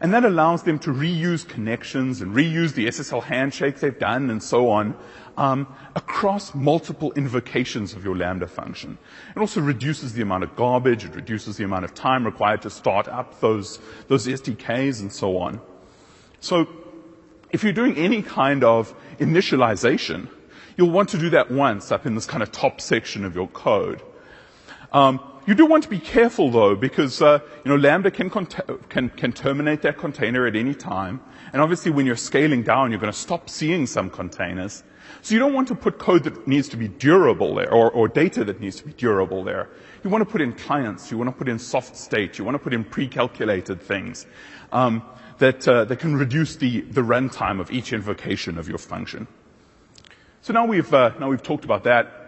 And 0.00 0.12
that 0.12 0.24
allows 0.24 0.64
them 0.64 0.80
to 0.80 0.90
reuse 0.90 1.46
connections 1.46 2.20
and 2.20 2.34
reuse 2.34 2.74
the 2.74 2.88
SSL 2.88 3.22
handshake 3.22 3.78
they've 3.78 3.96
done 3.96 4.28
and 4.28 4.42
so 4.42 4.68
on 4.70 4.96
um, 5.36 5.72
across 5.94 6.52
multiple 6.52 7.12
invocations 7.12 7.92
of 7.92 8.02
your 8.02 8.16
Lambda 8.16 8.48
function. 8.48 8.98
It 9.36 9.38
also 9.38 9.60
reduces 9.60 10.14
the 10.14 10.22
amount 10.22 10.42
of 10.42 10.56
garbage, 10.56 11.04
it 11.04 11.14
reduces 11.14 11.58
the 11.58 11.64
amount 11.64 11.84
of 11.84 11.94
time 11.94 12.26
required 12.26 12.62
to 12.62 12.70
start 12.70 13.06
up 13.06 13.38
those, 13.38 13.78
those 14.08 14.26
SDKs 14.26 15.00
and 15.00 15.12
so 15.12 15.38
on. 15.38 15.60
So 16.40 16.66
if 17.50 17.64
you're 17.64 17.72
doing 17.72 17.96
any 17.96 18.22
kind 18.22 18.64
of 18.64 18.94
initialization, 19.18 20.28
you'll 20.76 20.90
want 20.90 21.08
to 21.10 21.18
do 21.18 21.30
that 21.30 21.50
once 21.50 21.90
up 21.90 22.06
in 22.06 22.14
this 22.14 22.26
kind 22.26 22.42
of 22.42 22.52
top 22.52 22.80
section 22.80 23.24
of 23.24 23.34
your 23.34 23.48
code. 23.48 24.02
Um, 24.92 25.20
you 25.46 25.54
do 25.54 25.64
want 25.64 25.82
to 25.84 25.88
be 25.88 25.98
careful 25.98 26.50
though, 26.50 26.76
because 26.76 27.22
uh, 27.22 27.38
you 27.64 27.70
know 27.70 27.76
Lambda 27.76 28.10
can, 28.10 28.28
can, 28.28 29.08
can 29.08 29.32
terminate 29.32 29.82
that 29.82 29.96
container 29.96 30.46
at 30.46 30.56
any 30.56 30.74
time, 30.74 31.20
and 31.52 31.62
obviously 31.62 31.90
when 31.90 32.04
you're 32.04 32.16
scaling 32.16 32.62
down, 32.62 32.90
you're 32.90 33.00
going 33.00 33.12
to 33.12 33.18
stop 33.18 33.48
seeing 33.48 33.86
some 33.86 34.10
containers. 34.10 34.84
So 35.22 35.34
you 35.34 35.40
don't 35.40 35.54
want 35.54 35.68
to 35.68 35.74
put 35.74 35.98
code 35.98 36.24
that 36.24 36.46
needs 36.46 36.68
to 36.68 36.76
be 36.76 36.88
durable 36.88 37.54
there, 37.54 37.72
or, 37.72 37.90
or 37.90 38.08
data 38.08 38.44
that 38.44 38.60
needs 38.60 38.76
to 38.76 38.84
be 38.84 38.92
durable 38.92 39.42
there. 39.42 39.70
You 40.04 40.10
want 40.10 40.20
to 40.22 40.30
put 40.30 40.42
in 40.42 40.52
clients, 40.52 41.10
you 41.10 41.16
want 41.16 41.28
to 41.28 41.36
put 41.36 41.48
in 41.48 41.58
soft 41.58 41.96
state, 41.96 42.38
you 42.38 42.44
want 42.44 42.54
to 42.54 42.58
put 42.58 42.74
in 42.74 42.84
pre-calculated 42.84 43.80
things 43.80 44.26
um, 44.72 45.02
that 45.38 45.66
uh, 45.66 45.84
that 45.84 45.98
can 45.98 46.16
reduce 46.16 46.56
the 46.56 46.82
the 46.82 47.02
runtime 47.02 47.60
of 47.60 47.70
each 47.70 47.92
invocation 47.92 48.58
of 48.58 48.68
your 48.68 48.78
function. 48.78 49.26
So 50.42 50.52
now 50.52 50.66
we've 50.66 50.92
uh, 50.92 51.12
now 51.18 51.28
we've 51.28 51.42
talked 51.42 51.64
about 51.64 51.84
that. 51.84 52.18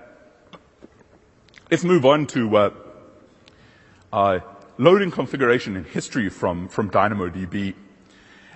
Let's 1.71 1.85
move 1.85 2.05
on 2.05 2.26
to 2.29 2.57
uh, 2.57 2.71
uh, 4.12 4.40
loading 4.76 5.11
configuration 5.11 5.76
and 5.76 5.87
history 5.87 6.29
from, 6.29 6.69
from 6.69 6.90
DynamoDB. 6.90 7.75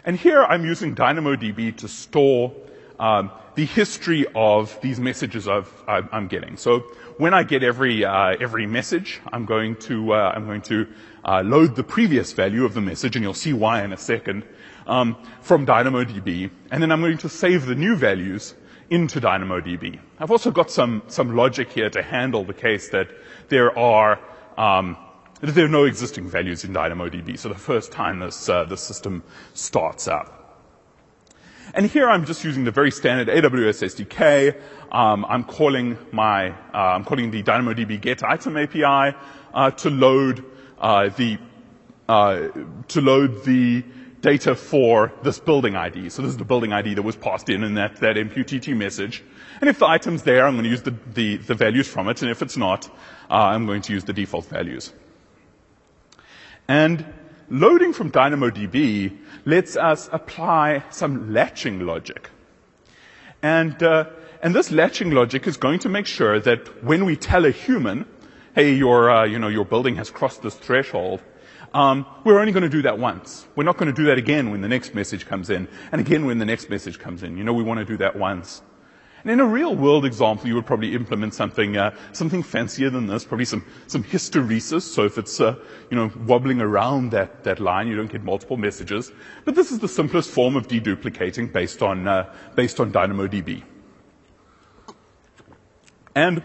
And 0.04 0.18
here 0.18 0.42
I'm 0.42 0.64
using 0.64 0.94
DynamoDB 0.94 1.76
to 1.76 1.88
store 1.88 2.52
um, 2.98 3.30
the 3.54 3.64
history 3.64 4.26
of 4.34 4.78
these 4.80 4.98
messages 5.00 5.48
uh, 5.48 5.64
I'm 5.86 6.28
getting. 6.28 6.56
So 6.56 6.80
when 7.18 7.34
I 7.34 7.42
get 7.42 7.62
every 7.62 8.04
uh, 8.04 8.36
every 8.40 8.66
message, 8.66 9.20
I'm 9.32 9.44
going 9.44 9.76
to 9.76 10.12
uh, 10.12 10.32
I'm 10.34 10.46
going 10.46 10.62
to 10.62 10.86
uh, 11.24 11.42
load 11.42 11.76
the 11.76 11.84
previous 11.84 12.32
value 12.32 12.64
of 12.64 12.74
the 12.74 12.80
message, 12.80 13.16
and 13.16 13.22
you'll 13.22 13.34
see 13.34 13.52
why 13.52 13.82
in 13.84 13.92
a 13.92 13.96
second 13.96 14.44
um, 14.86 15.16
from 15.40 15.66
DynamoDB, 15.66 16.50
and 16.70 16.82
then 16.82 16.92
I'm 16.92 17.00
going 17.00 17.18
to 17.18 17.28
save 17.28 17.66
the 17.66 17.74
new 17.74 17.96
values 17.96 18.54
into 18.90 19.20
DynamoDB. 19.20 19.98
I've 20.18 20.30
also 20.30 20.50
got 20.50 20.70
some 20.70 21.02
some 21.08 21.36
logic 21.36 21.70
here 21.70 21.90
to 21.90 22.02
handle 22.02 22.44
the 22.44 22.54
case 22.54 22.90
that 22.90 23.08
there 23.48 23.76
are 23.78 24.20
um, 24.58 24.96
there 25.40 25.64
are 25.64 25.68
no 25.68 25.84
existing 25.84 26.28
values 26.28 26.64
in 26.64 26.72
DynamoDB, 26.72 27.38
so 27.38 27.48
the 27.48 27.54
first 27.54 27.92
time 27.92 28.20
this, 28.20 28.48
uh, 28.48 28.64
the 28.64 28.76
system 28.76 29.22
starts 29.52 30.08
up. 30.08 30.43
And 31.76 31.86
here 31.86 32.08
I'm 32.08 32.24
just 32.24 32.44
using 32.44 32.62
the 32.62 32.70
very 32.70 32.92
standard 32.92 33.26
AWS 33.26 33.82
SDK. 33.82 34.60
Um, 34.92 35.26
I'm 35.28 35.42
calling 35.42 35.98
my, 36.12 36.50
uh, 36.50 36.94
I'm 36.94 37.04
calling 37.04 37.32
the 37.32 37.42
DynamoDB 37.42 38.00
get 38.00 38.22
item 38.22 38.56
API 38.56 39.16
uh, 39.52 39.72
to 39.72 39.90
load 39.90 40.44
uh, 40.78 41.08
the 41.08 41.36
uh, 42.08 42.48
to 42.88 43.00
load 43.00 43.44
the 43.44 43.82
data 44.20 44.54
for 44.54 45.12
this 45.24 45.40
building 45.40 45.74
ID. 45.74 46.10
So 46.10 46.22
this 46.22 46.30
is 46.30 46.36
the 46.36 46.44
building 46.44 46.72
ID 46.72 46.94
that 46.94 47.02
was 47.02 47.16
passed 47.16 47.48
in 47.48 47.64
in 47.64 47.74
that, 47.74 47.96
that 47.96 48.14
MQTT 48.14 48.76
message. 48.76 49.24
And 49.60 49.68
if 49.68 49.80
the 49.80 49.86
item's 49.86 50.22
there, 50.22 50.46
I'm 50.46 50.54
going 50.54 50.64
to 50.64 50.70
use 50.70 50.82
the, 50.82 50.94
the, 51.12 51.38
the 51.38 51.54
values 51.54 51.88
from 51.88 52.08
it. 52.08 52.22
And 52.22 52.30
if 52.30 52.40
it's 52.40 52.56
not, 52.56 52.86
uh, 53.28 53.34
I'm 53.34 53.66
going 53.66 53.82
to 53.82 53.92
use 53.92 54.04
the 54.04 54.12
default 54.12 54.46
values. 54.46 54.92
And 56.68 57.04
loading 57.50 57.92
from 57.92 58.10
DynamoDB 58.12 59.18
lets 59.44 59.76
us 59.76 60.08
apply 60.12 60.82
some 60.90 61.32
latching 61.32 61.80
logic. 61.86 62.30
And, 63.42 63.82
uh, 63.82 64.10
and 64.42 64.54
this 64.54 64.70
latching 64.70 65.10
logic 65.10 65.46
is 65.46 65.56
going 65.56 65.80
to 65.80 65.88
make 65.88 66.06
sure 66.06 66.40
that 66.40 66.82
when 66.82 67.04
we 67.04 67.16
tell 67.16 67.44
a 67.44 67.50
human, 67.50 68.06
hey, 68.54 68.74
your, 68.74 69.10
uh, 69.10 69.24
you 69.24 69.38
know, 69.38 69.48
your 69.48 69.64
building 69.64 69.96
has 69.96 70.10
crossed 70.10 70.42
this 70.42 70.54
threshold, 70.54 71.22
um, 71.74 72.06
we're 72.24 72.38
only 72.38 72.52
going 72.52 72.62
to 72.62 72.68
do 72.68 72.82
that 72.82 72.98
once. 72.98 73.46
We're 73.56 73.64
not 73.64 73.76
going 73.76 73.92
to 73.92 73.96
do 73.96 74.06
that 74.06 74.16
again 74.16 74.50
when 74.50 74.60
the 74.60 74.68
next 74.68 74.94
message 74.94 75.26
comes 75.26 75.50
in, 75.50 75.66
and 75.90 76.00
again 76.00 76.24
when 76.24 76.38
the 76.38 76.44
next 76.44 76.70
message 76.70 76.98
comes 76.98 77.22
in. 77.22 77.36
You 77.36 77.44
know, 77.44 77.52
we 77.52 77.64
want 77.64 77.80
to 77.80 77.84
do 77.84 77.96
that 77.98 78.16
once. 78.16 78.62
And 79.24 79.32
in 79.32 79.40
a 79.40 79.46
real 79.46 79.74
world 79.74 80.04
example, 80.04 80.48
you 80.48 80.54
would 80.54 80.66
probably 80.66 80.94
implement 80.94 81.32
something, 81.32 81.78
uh, 81.78 81.96
something 82.12 82.42
fancier 82.42 82.90
than 82.90 83.06
this, 83.06 83.24
probably 83.24 83.46
some, 83.46 83.64
some 83.86 84.04
hysteresis. 84.04 84.82
So 84.82 85.04
if 85.04 85.16
it's, 85.16 85.40
uh, 85.40 85.56
you 85.90 85.96
know, 85.96 86.12
wobbling 86.26 86.60
around 86.60 87.12
that, 87.12 87.42
that 87.44 87.58
line, 87.58 87.88
you 87.88 87.96
don't 87.96 88.12
get 88.12 88.22
multiple 88.22 88.58
messages. 88.58 89.10
But 89.46 89.54
this 89.54 89.72
is 89.72 89.78
the 89.78 89.88
simplest 89.88 90.28
form 90.28 90.56
of 90.56 90.68
deduplicating 90.68 91.50
based 91.50 91.82
on, 91.82 92.06
uh, 92.06 92.34
based 92.54 92.80
on 92.80 92.92
DynamoDB. 92.92 93.62
And 96.14 96.42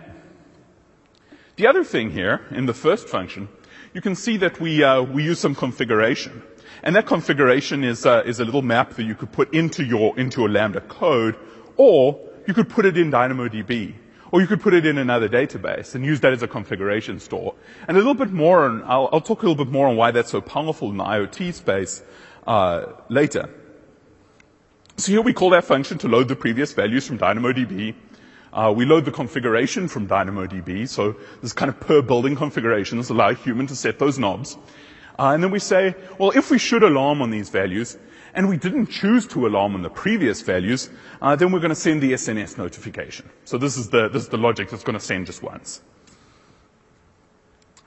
the 1.57 1.67
other 1.67 1.83
thing 1.83 2.11
here 2.11 2.45
in 2.51 2.65
the 2.65 2.73
first 2.73 3.09
function, 3.09 3.49
you 3.93 3.99
can 3.99 4.15
see 4.15 4.37
that 4.37 4.61
we, 4.61 4.83
uh, 4.85 5.01
we 5.01 5.25
use 5.25 5.39
some 5.39 5.53
configuration. 5.53 6.41
And 6.81 6.95
that 6.95 7.07
configuration 7.07 7.83
is, 7.83 8.05
uh, 8.05 8.23
is 8.25 8.39
a 8.39 8.45
little 8.45 8.61
map 8.61 8.91
that 8.91 9.03
you 9.03 9.15
could 9.15 9.33
put 9.33 9.53
into 9.53 9.83
your, 9.83 10.17
into 10.17 10.39
your 10.39 10.49
Lambda 10.49 10.79
code, 10.79 11.35
or 11.75 12.28
you 12.49 12.55
could 12.55 12.67
put 12.67 12.83
it 12.87 12.97
in 12.97 13.11
DynamoDB, 13.11 13.93
or 14.31 14.41
you 14.41 14.47
could 14.47 14.59
put 14.59 14.73
it 14.73 14.83
in 14.83 14.97
another 14.97 15.29
database 15.29 15.93
and 15.93 16.03
use 16.03 16.19
that 16.21 16.33
as 16.33 16.41
a 16.41 16.47
configuration 16.47 17.19
store. 17.19 17.53
And 17.87 17.95
a 17.95 17.99
little 17.99 18.15
bit 18.15 18.31
more, 18.31 18.65
on, 18.65 18.81
I'll, 18.85 19.07
I'll 19.13 19.21
talk 19.21 19.43
a 19.43 19.47
little 19.47 19.63
bit 19.63 19.71
more 19.71 19.87
on 19.87 19.95
why 19.95 20.09
that's 20.09 20.31
so 20.31 20.41
powerful 20.41 20.89
in 20.89 20.97
the 20.97 21.03
IoT 21.03 21.53
space 21.53 22.01
uh, 22.47 22.85
later. 23.07 23.51
So 24.97 25.11
here 25.11 25.21
we 25.21 25.31
call 25.31 25.51
that 25.51 25.63
function 25.63 25.99
to 25.99 26.07
load 26.07 26.27
the 26.27 26.35
previous 26.35 26.73
values 26.73 27.05
from 27.05 27.19
DynamoDB. 27.19 27.93
Uh, 28.51 28.73
we 28.75 28.83
load 28.83 29.05
the 29.05 29.11
configuration 29.11 29.87
from 29.87 30.07
DynamoDB, 30.07 30.89
so 30.89 31.17
this 31.43 31.53
kind 31.53 31.69
of 31.69 31.79
per 31.79 32.01
building 32.01 32.35
configurations 32.35 33.11
allow 33.11 33.29
a 33.29 33.35
human 33.35 33.67
to 33.67 33.75
set 33.75 33.99
those 33.99 34.17
knobs. 34.17 34.57
Uh, 35.19 35.33
and 35.33 35.43
then 35.43 35.51
we 35.51 35.59
say, 35.59 35.93
well, 36.17 36.31
if 36.31 36.49
we 36.49 36.57
should 36.57 36.81
alarm 36.81 37.21
on 37.21 37.29
these 37.29 37.49
values, 37.49 37.95
and 38.33 38.49
we 38.49 38.57
didn't 38.57 38.87
choose 38.87 39.27
to 39.27 39.47
alarm 39.47 39.75
on 39.75 39.81
the 39.81 39.89
previous 39.89 40.41
values, 40.41 40.89
uh, 41.21 41.35
then 41.35 41.51
we're 41.51 41.59
going 41.59 41.69
to 41.69 41.75
send 41.75 42.01
the 42.01 42.13
SNS 42.13 42.57
notification. 42.57 43.29
So 43.45 43.57
this 43.57 43.77
is 43.77 43.89
the, 43.89 44.09
this 44.09 44.23
is 44.23 44.29
the 44.29 44.37
logic 44.37 44.69
that's 44.69 44.83
going 44.83 44.97
to 44.97 45.03
send 45.03 45.25
just 45.25 45.41
once. 45.41 45.81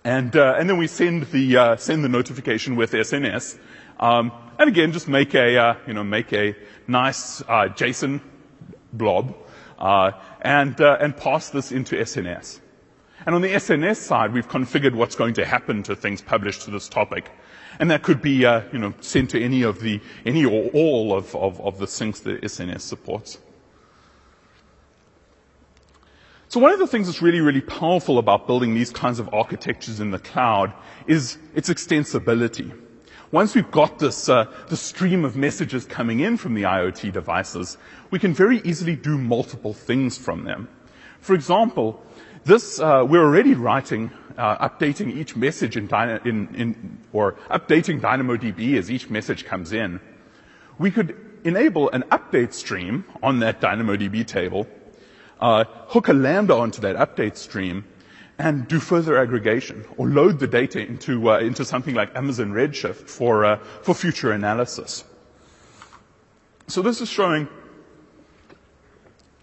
And, 0.04 0.34
uh, 0.34 0.56
and 0.58 0.68
then 0.68 0.78
we 0.78 0.88
send 0.88 1.24
the, 1.24 1.56
uh, 1.56 1.76
send 1.76 2.02
the 2.04 2.08
notification 2.08 2.74
with 2.74 2.92
SNS. 2.92 3.58
Um, 4.00 4.32
and 4.58 4.68
again, 4.68 4.92
just 4.92 5.06
make 5.06 5.34
a, 5.34 5.56
uh, 5.56 5.74
you 5.86 5.94
know, 5.94 6.02
make 6.02 6.32
a 6.32 6.56
nice 6.88 7.40
uh, 7.42 7.68
JSON 7.68 8.20
blob 8.92 9.34
uh, 9.78 10.12
and, 10.40 10.78
and 10.80 11.16
pass 11.16 11.50
this 11.50 11.70
into 11.70 11.96
SNS. 11.96 12.60
And 13.24 13.36
on 13.36 13.42
the 13.42 13.48
SNS 13.48 13.96
side, 13.96 14.32
we've 14.32 14.48
configured 14.48 14.94
what's 14.94 15.14
going 15.14 15.34
to 15.34 15.44
happen 15.44 15.84
to 15.84 15.94
things 15.94 16.20
published 16.20 16.62
to 16.62 16.72
this 16.72 16.88
topic. 16.88 17.30
And 17.78 17.90
that 17.90 18.02
could 18.02 18.22
be, 18.22 18.44
uh, 18.44 18.62
you 18.72 18.78
know, 18.78 18.94
sent 19.00 19.30
to 19.30 19.42
any 19.42 19.62
of 19.62 19.80
the, 19.80 20.00
any 20.26 20.44
or 20.44 20.70
all 20.72 21.16
of, 21.16 21.34
of, 21.34 21.60
of 21.60 21.78
the 21.78 21.86
sinks 21.86 22.20
that 22.20 22.42
SNS 22.42 22.80
supports. 22.80 23.38
So 26.48 26.60
one 26.60 26.72
of 26.72 26.78
the 26.78 26.86
things 26.86 27.06
that's 27.06 27.22
really, 27.22 27.40
really 27.40 27.62
powerful 27.62 28.18
about 28.18 28.46
building 28.46 28.74
these 28.74 28.90
kinds 28.90 29.18
of 29.18 29.32
architectures 29.32 30.00
in 30.00 30.10
the 30.10 30.18
cloud 30.18 30.74
is 31.06 31.38
its 31.54 31.70
extensibility. 31.70 32.78
Once 33.30 33.54
we've 33.54 33.70
got 33.70 33.98
this, 33.98 34.28
uh, 34.28 34.44
the 34.68 34.76
stream 34.76 35.24
of 35.24 35.34
messages 35.34 35.86
coming 35.86 36.20
in 36.20 36.36
from 36.36 36.52
the 36.52 36.64
IoT 36.64 37.10
devices, 37.10 37.78
we 38.10 38.18
can 38.18 38.34
very 38.34 38.60
easily 38.64 38.94
do 38.94 39.16
multiple 39.16 39.72
things 39.72 40.18
from 40.18 40.44
them. 40.44 40.68
For 41.20 41.34
example, 41.34 42.04
this, 42.44 42.78
uh, 42.78 43.02
we're 43.08 43.24
already 43.24 43.54
writing 43.54 44.10
uh, 44.36 44.68
updating 44.68 45.16
each 45.16 45.36
message 45.36 45.76
in, 45.76 45.88
in, 46.24 46.54
in, 46.54 46.98
or 47.12 47.32
updating 47.50 48.00
DynamoDB 48.00 48.78
as 48.78 48.90
each 48.90 49.10
message 49.10 49.44
comes 49.44 49.72
in, 49.72 50.00
we 50.78 50.90
could 50.90 51.16
enable 51.44 51.90
an 51.90 52.02
update 52.10 52.52
stream 52.52 53.04
on 53.22 53.40
that 53.40 53.60
DynamoDB 53.60 54.26
table, 54.26 54.66
uh, 55.40 55.64
hook 55.88 56.08
a 56.08 56.12
Lambda 56.12 56.54
onto 56.54 56.80
that 56.80 56.96
update 56.96 57.36
stream, 57.36 57.84
and 58.38 58.66
do 58.66 58.80
further 58.80 59.18
aggregation 59.18 59.84
or 59.96 60.08
load 60.08 60.38
the 60.38 60.46
data 60.46 60.80
into, 60.80 61.30
uh, 61.30 61.38
into 61.38 61.64
something 61.64 61.94
like 61.94 62.14
Amazon 62.16 62.52
Redshift 62.52 63.08
for, 63.08 63.44
uh, 63.44 63.56
for 63.82 63.94
future 63.94 64.32
analysis. 64.32 65.04
So 66.66 66.82
this 66.82 67.00
is 67.00 67.08
showing 67.08 67.48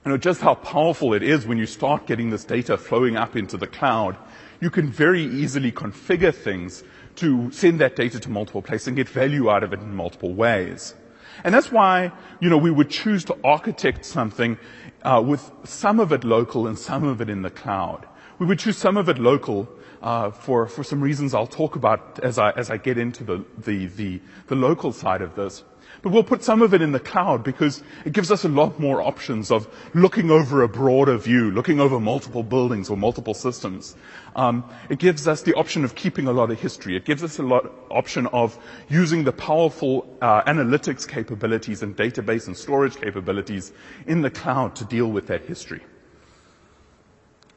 you 0.05 0.11
know, 0.11 0.17
just 0.17 0.41
how 0.41 0.55
powerful 0.55 1.13
it 1.13 1.21
is 1.21 1.45
when 1.45 1.57
you 1.57 1.65
start 1.65 2.07
getting 2.07 2.29
this 2.29 2.43
data 2.43 2.77
flowing 2.77 3.15
up 3.15 3.35
into 3.35 3.57
the 3.57 3.67
cloud 3.67 4.17
you 4.61 4.69
can 4.69 4.89
very 4.89 5.23
easily 5.23 5.71
configure 5.71 6.33
things 6.33 6.83
to 7.15 7.51
send 7.51 7.79
that 7.79 7.95
data 7.95 8.19
to 8.19 8.29
multiple 8.29 8.61
places 8.61 8.87
and 8.87 8.95
get 8.95 9.09
value 9.09 9.49
out 9.49 9.63
of 9.63 9.73
it 9.73 9.79
in 9.79 9.95
multiple 9.95 10.33
ways. 10.33 10.95
And 11.43 11.53
that's 11.53 11.71
why, 11.71 12.11
you 12.39 12.49
know, 12.49 12.57
we 12.57 12.71
would 12.71 12.89
choose 12.89 13.23
to 13.25 13.37
architect 13.43 14.05
something 14.05 14.57
uh, 15.03 15.23
with 15.25 15.51
some 15.63 15.99
of 15.99 16.11
it 16.11 16.23
local 16.23 16.67
and 16.67 16.77
some 16.77 17.03
of 17.03 17.21
it 17.21 17.29
in 17.29 17.41
the 17.41 17.49
cloud. 17.49 18.05
We 18.39 18.45
would 18.45 18.59
choose 18.59 18.77
some 18.77 18.97
of 18.97 19.09
it 19.09 19.17
local 19.17 19.69
uh, 20.01 20.31
for, 20.31 20.67
for 20.67 20.83
some 20.83 21.01
reasons 21.01 21.33
I'll 21.33 21.47
talk 21.47 21.75
about 21.75 22.19
as 22.23 22.37
I, 22.37 22.51
as 22.51 22.69
I 22.69 22.77
get 22.77 22.97
into 22.97 23.23
the, 23.23 23.45
the, 23.57 23.87
the, 23.87 24.21
the 24.47 24.55
local 24.55 24.91
side 24.93 25.21
of 25.21 25.35
this. 25.35 25.63
But 26.01 26.13
we'll 26.13 26.23
put 26.23 26.43
some 26.43 26.61
of 26.61 26.73
it 26.73 26.81
in 26.81 26.93
the 26.93 26.99
cloud 26.99 27.43
because 27.43 27.83
it 28.05 28.13
gives 28.13 28.31
us 28.31 28.45
a 28.45 28.47
lot 28.47 28.79
more 28.79 29.01
options 29.01 29.51
of 29.51 29.67
looking 29.93 30.31
over 30.31 30.61
a 30.61 30.69
broader 30.69 31.17
view, 31.17 31.51
looking 31.51 31.81
over 31.81 31.99
multiple 31.99 32.41
buildings 32.41 32.89
or 32.89 32.95
multiple 32.95 33.33
systems. 33.33 33.97
Um, 34.35 34.63
it 34.89 34.99
gives 34.99 35.27
us 35.27 35.41
the 35.41 35.53
option 35.55 35.83
of 35.83 35.95
keeping 35.95 36.27
a 36.27 36.31
lot 36.31 36.51
of 36.51 36.59
history. 36.59 36.95
It 36.95 37.03
gives 37.03 37.21
us 37.21 37.37
a 37.37 37.43
lot 37.43 37.69
option 37.89 38.27
of 38.27 38.57
using 38.89 39.25
the 39.25 39.33
powerful 39.33 40.07
uh, 40.21 40.43
analytics 40.43 41.05
capabilities 41.05 41.83
and 41.83 41.97
database 41.97 42.47
and 42.47 42.55
storage 42.55 42.95
capabilities 42.95 43.73
in 44.07 44.21
the 44.21 44.29
cloud 44.29 44.77
to 44.77 44.85
deal 44.85 45.07
with 45.07 45.27
that 45.27 45.41
history. 45.41 45.81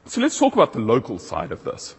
So 0.06 0.20
let's 0.20 0.36
talk 0.36 0.54
about 0.54 0.72
the 0.72 0.80
local 0.80 1.20
side 1.20 1.52
of 1.52 1.62
this. 1.62 1.94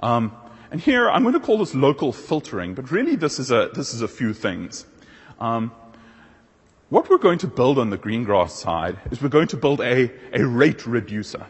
Um, 0.00 0.32
and 0.72 0.80
here 0.80 1.08
I'm 1.08 1.22
going 1.22 1.34
to 1.34 1.40
call 1.40 1.58
this 1.58 1.74
local 1.76 2.12
filtering, 2.12 2.74
but 2.74 2.90
really 2.90 3.14
this 3.14 3.38
is 3.38 3.52
a 3.52 3.70
this 3.72 3.94
is 3.94 4.02
a 4.02 4.08
few 4.08 4.34
things. 4.34 4.84
Um, 5.40 5.72
what 6.90 7.10
we're 7.10 7.18
going 7.18 7.38
to 7.40 7.46
build 7.46 7.78
on 7.78 7.90
the 7.90 7.98
Greengrass 7.98 8.50
side 8.50 8.98
is 9.10 9.20
we're 9.20 9.28
going 9.28 9.48
to 9.48 9.56
build 9.56 9.80
a, 9.80 10.10
a 10.32 10.44
rate 10.44 10.86
reducer. 10.86 11.46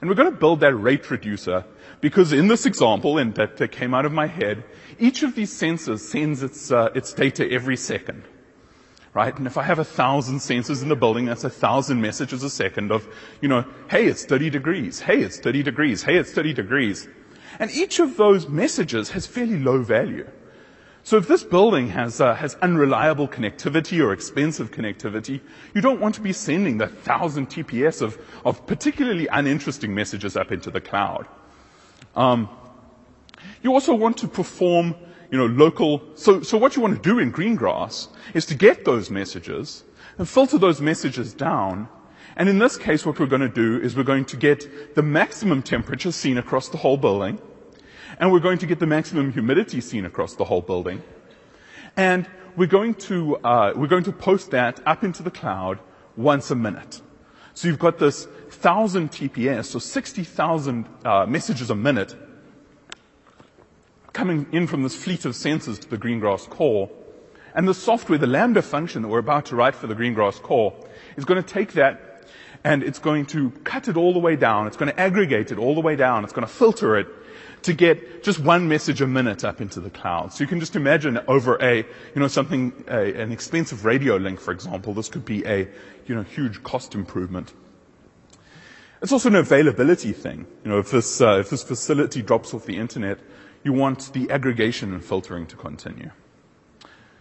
And 0.00 0.08
we're 0.08 0.16
going 0.16 0.32
to 0.32 0.36
build 0.36 0.60
that 0.60 0.74
rate 0.74 1.08
reducer 1.08 1.64
because 2.00 2.32
in 2.32 2.48
this 2.48 2.66
example, 2.66 3.18
and 3.18 3.32
that, 3.36 3.58
that 3.58 3.68
came 3.68 3.94
out 3.94 4.04
of 4.04 4.12
my 4.12 4.26
head, 4.26 4.64
each 4.98 5.22
of 5.22 5.36
these 5.36 5.52
sensors 5.52 6.00
sends 6.00 6.42
its, 6.42 6.72
uh, 6.72 6.90
its 6.96 7.12
data 7.12 7.48
every 7.48 7.76
second. 7.76 8.24
Right? 9.14 9.36
And 9.36 9.46
if 9.46 9.56
I 9.56 9.62
have 9.62 9.78
a 9.78 9.84
thousand 9.84 10.38
sensors 10.38 10.82
in 10.82 10.88
the 10.88 10.96
building, 10.96 11.26
that's 11.26 11.44
a 11.44 11.50
thousand 11.50 12.00
messages 12.00 12.42
a 12.42 12.50
second 12.50 12.90
of, 12.90 13.06
you 13.40 13.48
know, 13.48 13.64
hey, 13.88 14.06
it's 14.06 14.24
30 14.24 14.50
degrees. 14.50 14.98
Hey, 14.98 15.20
it's 15.20 15.38
30 15.38 15.62
degrees. 15.62 16.02
Hey, 16.02 16.16
it's 16.16 16.32
30 16.32 16.54
degrees. 16.54 17.06
And 17.60 17.70
each 17.70 18.00
of 18.00 18.16
those 18.16 18.48
messages 18.48 19.10
has 19.10 19.26
fairly 19.28 19.58
low 19.60 19.82
value. 19.82 20.28
So 21.04 21.16
if 21.16 21.26
this 21.26 21.42
building 21.42 21.88
has, 21.88 22.20
uh, 22.20 22.34
has 22.34 22.54
unreliable 22.62 23.26
connectivity 23.26 24.00
or 24.00 24.12
expensive 24.12 24.70
connectivity, 24.70 25.40
you 25.74 25.80
don't 25.80 26.00
want 26.00 26.14
to 26.14 26.20
be 26.20 26.32
sending 26.32 26.78
the 26.78 26.86
thousand 26.86 27.48
TPS 27.48 28.02
of, 28.02 28.18
of 28.44 28.64
particularly 28.66 29.26
uninteresting 29.26 29.94
messages 29.94 30.36
up 30.36 30.52
into 30.52 30.70
the 30.70 30.80
cloud. 30.80 31.26
Um, 32.14 32.48
you 33.62 33.72
also 33.74 33.94
want 33.94 34.18
to 34.18 34.28
perform, 34.28 34.94
you 35.30 35.38
know, 35.38 35.46
local. 35.46 36.02
So, 36.14 36.40
so 36.42 36.56
what 36.56 36.76
you 36.76 36.82
want 36.82 37.02
to 37.02 37.02
do 37.02 37.18
in 37.18 37.32
Greengrass 37.32 38.06
is 38.32 38.46
to 38.46 38.54
get 38.54 38.84
those 38.84 39.10
messages 39.10 39.82
and 40.18 40.28
filter 40.28 40.56
those 40.56 40.80
messages 40.80 41.34
down. 41.34 41.88
And 42.36 42.48
in 42.48 42.60
this 42.60 42.76
case, 42.76 43.04
what 43.04 43.18
we're 43.18 43.26
going 43.26 43.42
to 43.42 43.48
do 43.48 43.80
is 43.80 43.96
we're 43.96 44.04
going 44.04 44.26
to 44.26 44.36
get 44.36 44.94
the 44.94 45.02
maximum 45.02 45.62
temperature 45.62 46.12
seen 46.12 46.38
across 46.38 46.68
the 46.68 46.76
whole 46.76 46.96
building 46.96 47.40
and 48.18 48.32
we're 48.32 48.40
going 48.40 48.58
to 48.58 48.66
get 48.66 48.78
the 48.78 48.86
maximum 48.86 49.32
humidity 49.32 49.80
seen 49.80 50.04
across 50.04 50.34
the 50.34 50.44
whole 50.44 50.62
building. 50.62 51.02
And 51.96 52.28
we're 52.56 52.66
going 52.66 52.94
to, 52.94 53.36
uh, 53.36 53.72
we're 53.74 53.86
going 53.86 54.04
to 54.04 54.12
post 54.12 54.50
that 54.50 54.80
up 54.86 55.04
into 55.04 55.22
the 55.22 55.30
cloud 55.30 55.78
once 56.16 56.50
a 56.50 56.54
minute. 56.54 57.00
So 57.54 57.68
you've 57.68 57.78
got 57.78 57.98
this 57.98 58.26
thousand 58.50 59.10
TPS, 59.10 59.66
so 59.66 59.78
60,000 59.78 60.86
uh, 61.04 61.26
messages 61.26 61.70
a 61.70 61.74
minute 61.74 62.14
coming 64.12 64.46
in 64.52 64.66
from 64.66 64.82
this 64.82 64.94
fleet 64.94 65.24
of 65.24 65.32
sensors 65.32 65.80
to 65.80 65.88
the 65.88 65.98
Greengrass 65.98 66.48
core. 66.48 66.90
And 67.54 67.68
the 67.68 67.74
software, 67.74 68.18
the 68.18 68.26
Lambda 68.26 68.62
function 68.62 69.02
that 69.02 69.08
we're 69.08 69.18
about 69.18 69.46
to 69.46 69.56
write 69.56 69.74
for 69.74 69.86
the 69.86 69.94
Greengrass 69.94 70.40
core, 70.40 70.74
is 71.16 71.24
going 71.24 71.42
to 71.42 71.48
take 71.48 71.72
that 71.74 72.26
and 72.64 72.82
it's 72.82 72.98
going 72.98 73.26
to 73.26 73.50
cut 73.64 73.88
it 73.88 73.96
all 73.96 74.12
the 74.12 74.18
way 74.18 74.36
down. 74.36 74.66
It's 74.66 74.76
going 74.76 74.90
to 74.90 75.00
aggregate 75.00 75.50
it 75.50 75.58
all 75.58 75.74
the 75.74 75.80
way 75.80 75.96
down. 75.96 76.24
It's 76.24 76.32
going 76.32 76.46
to 76.46 76.52
filter 76.52 76.96
it 76.96 77.08
to 77.62 77.72
get 77.72 78.24
just 78.24 78.40
one 78.40 78.68
message 78.68 79.00
a 79.00 79.06
minute 79.06 79.44
up 79.44 79.60
into 79.60 79.80
the 79.80 79.90
cloud. 79.90 80.32
So 80.32 80.42
you 80.42 80.48
can 80.48 80.60
just 80.60 80.76
imagine 80.76 81.18
over 81.28 81.56
a, 81.62 81.78
you 81.78 81.84
know, 82.16 82.28
something, 82.28 82.72
a, 82.88 83.20
an 83.20 83.32
expensive 83.32 83.84
radio 83.84 84.16
link, 84.16 84.40
for 84.40 84.52
example, 84.52 84.94
this 84.94 85.08
could 85.08 85.24
be 85.24 85.44
a, 85.46 85.68
you 86.06 86.14
know, 86.14 86.22
huge 86.22 86.62
cost 86.62 86.94
improvement. 86.94 87.52
It's 89.00 89.12
also 89.12 89.28
an 89.28 89.36
availability 89.36 90.12
thing. 90.12 90.46
You 90.64 90.70
know, 90.70 90.78
if 90.78 90.90
this, 90.90 91.20
uh, 91.20 91.38
if 91.40 91.50
this 91.50 91.62
facility 91.62 92.22
drops 92.22 92.54
off 92.54 92.66
the 92.66 92.76
internet, 92.76 93.18
you 93.64 93.72
want 93.72 94.12
the 94.12 94.30
aggregation 94.30 94.92
and 94.92 95.04
filtering 95.04 95.46
to 95.46 95.56
continue. 95.56 96.10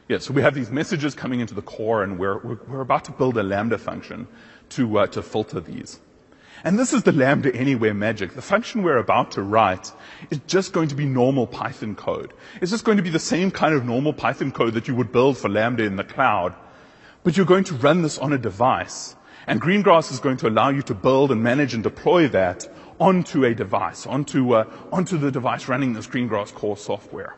Yeah, 0.08 0.18
so 0.18 0.34
we 0.34 0.42
have 0.42 0.54
these 0.54 0.70
messages 0.70 1.16
coming 1.16 1.40
into 1.40 1.54
the 1.54 1.62
core 1.62 2.04
and 2.04 2.20
we're, 2.20 2.40
we're, 2.40 2.60
we're 2.68 2.82
about 2.82 3.06
to 3.06 3.12
build 3.12 3.38
a 3.38 3.44
Lambda 3.44 3.78
function 3.78 4.28
to, 4.70 5.00
uh, 5.00 5.08
to 5.08 5.22
filter 5.22 5.60
these. 5.60 6.00
And 6.64 6.78
this 6.78 6.94
is 6.94 7.04
the 7.04 7.12
Lambda 7.12 7.56
Anywhere 7.56 7.94
magic. 7.94 8.34
The 8.34 8.42
function 8.42 8.84
we're 8.84 8.98
about 8.98 9.32
to 9.32 9.42
write 9.42 9.92
is 10.30 10.40
just 10.46 10.74
going 10.74 10.90
to 10.90 10.96
be 10.96 11.06
normal 11.06 11.48
Python 11.48 11.96
code. 11.96 12.34
It's 12.62 12.70
just 12.70 12.84
going 12.84 12.98
to 12.98 13.04
be 13.04 13.10
the 13.10 13.20
same 13.20 13.50
kind 13.50 13.74
of 13.74 13.84
normal 13.84 14.14
Python 14.14 14.52
code 14.52 14.76
that 14.76 14.88
you 14.88 14.94
would 14.96 15.12
build 15.12 15.38
for 15.38 15.50
Lambda 15.50 15.84
in 15.84 15.96
the 15.96 16.04
cloud. 16.04 16.54
But 17.24 17.36
you're 17.36 17.48
going 17.48 17.64
to 17.66 17.74
run 17.74 18.04
this 18.04 18.20
on 18.20 18.32
a 18.34 18.38
device. 18.38 19.16
And 19.48 19.60
Greengrass 19.60 20.12
is 20.12 20.20
going 20.20 20.38
to 20.38 20.48
allow 20.48 20.70
you 20.70 20.84
to 20.84 20.94
build 20.94 21.32
and 21.32 21.42
manage 21.42 21.74
and 21.74 21.82
deploy 21.82 22.28
that 22.28 22.68
onto 23.00 23.44
a 23.44 23.56
device, 23.56 24.06
onto, 24.06 24.54
uh, 24.54 24.66
onto 24.92 25.18
the 25.18 25.32
device 25.32 25.68
running 25.68 25.94
this 25.94 26.06
Greengrass 26.06 26.54
core 26.54 26.78
software. 26.78 27.36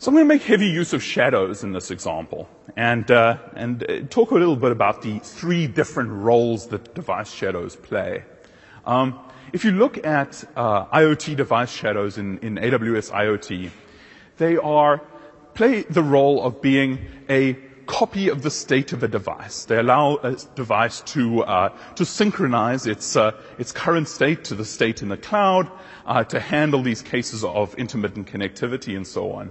So 0.00 0.12
I'm 0.12 0.14
going 0.14 0.28
to 0.28 0.32
make 0.32 0.42
heavy 0.44 0.68
use 0.68 0.92
of 0.92 1.02
shadows 1.02 1.64
in 1.64 1.72
this 1.72 1.90
example 1.90 2.48
and, 2.76 3.10
uh, 3.10 3.38
and 3.56 3.82
uh, 3.82 4.00
talk 4.08 4.30
a 4.30 4.34
little 4.34 4.54
bit 4.54 4.70
about 4.70 5.02
the 5.02 5.18
three 5.18 5.66
different 5.66 6.10
roles 6.12 6.68
that 6.68 6.94
device 6.94 7.32
shadows 7.32 7.74
play. 7.74 8.22
Um, 8.86 9.18
if 9.52 9.64
you 9.64 9.72
look 9.72 10.06
at 10.06 10.44
uh, 10.54 10.84
IoT 10.84 11.34
device 11.34 11.72
shadows 11.72 12.16
in, 12.16 12.38
in 12.38 12.58
AWS 12.58 13.10
IoT, 13.10 13.70
they 14.36 14.56
are 14.56 15.02
play 15.54 15.82
the 15.82 16.04
role 16.04 16.44
of 16.44 16.62
being 16.62 17.00
a 17.28 17.54
copy 17.86 18.28
of 18.28 18.42
the 18.42 18.52
state 18.52 18.92
of 18.92 19.02
a 19.02 19.08
device. 19.08 19.64
They 19.64 19.78
allow 19.78 20.18
a 20.22 20.36
device 20.54 21.00
to 21.14 21.42
uh, 21.42 21.76
to 21.96 22.04
synchronize 22.04 22.86
its 22.86 23.16
uh, 23.16 23.32
its 23.58 23.72
current 23.72 24.06
state 24.06 24.44
to 24.44 24.54
the 24.54 24.64
state 24.64 25.02
in 25.02 25.08
the 25.08 25.16
cloud, 25.16 25.68
uh, 26.06 26.22
to 26.22 26.38
handle 26.38 26.82
these 26.82 27.02
cases 27.02 27.42
of 27.42 27.74
intermittent 27.74 28.28
connectivity 28.28 28.96
and 28.96 29.04
so 29.04 29.32
on. 29.32 29.50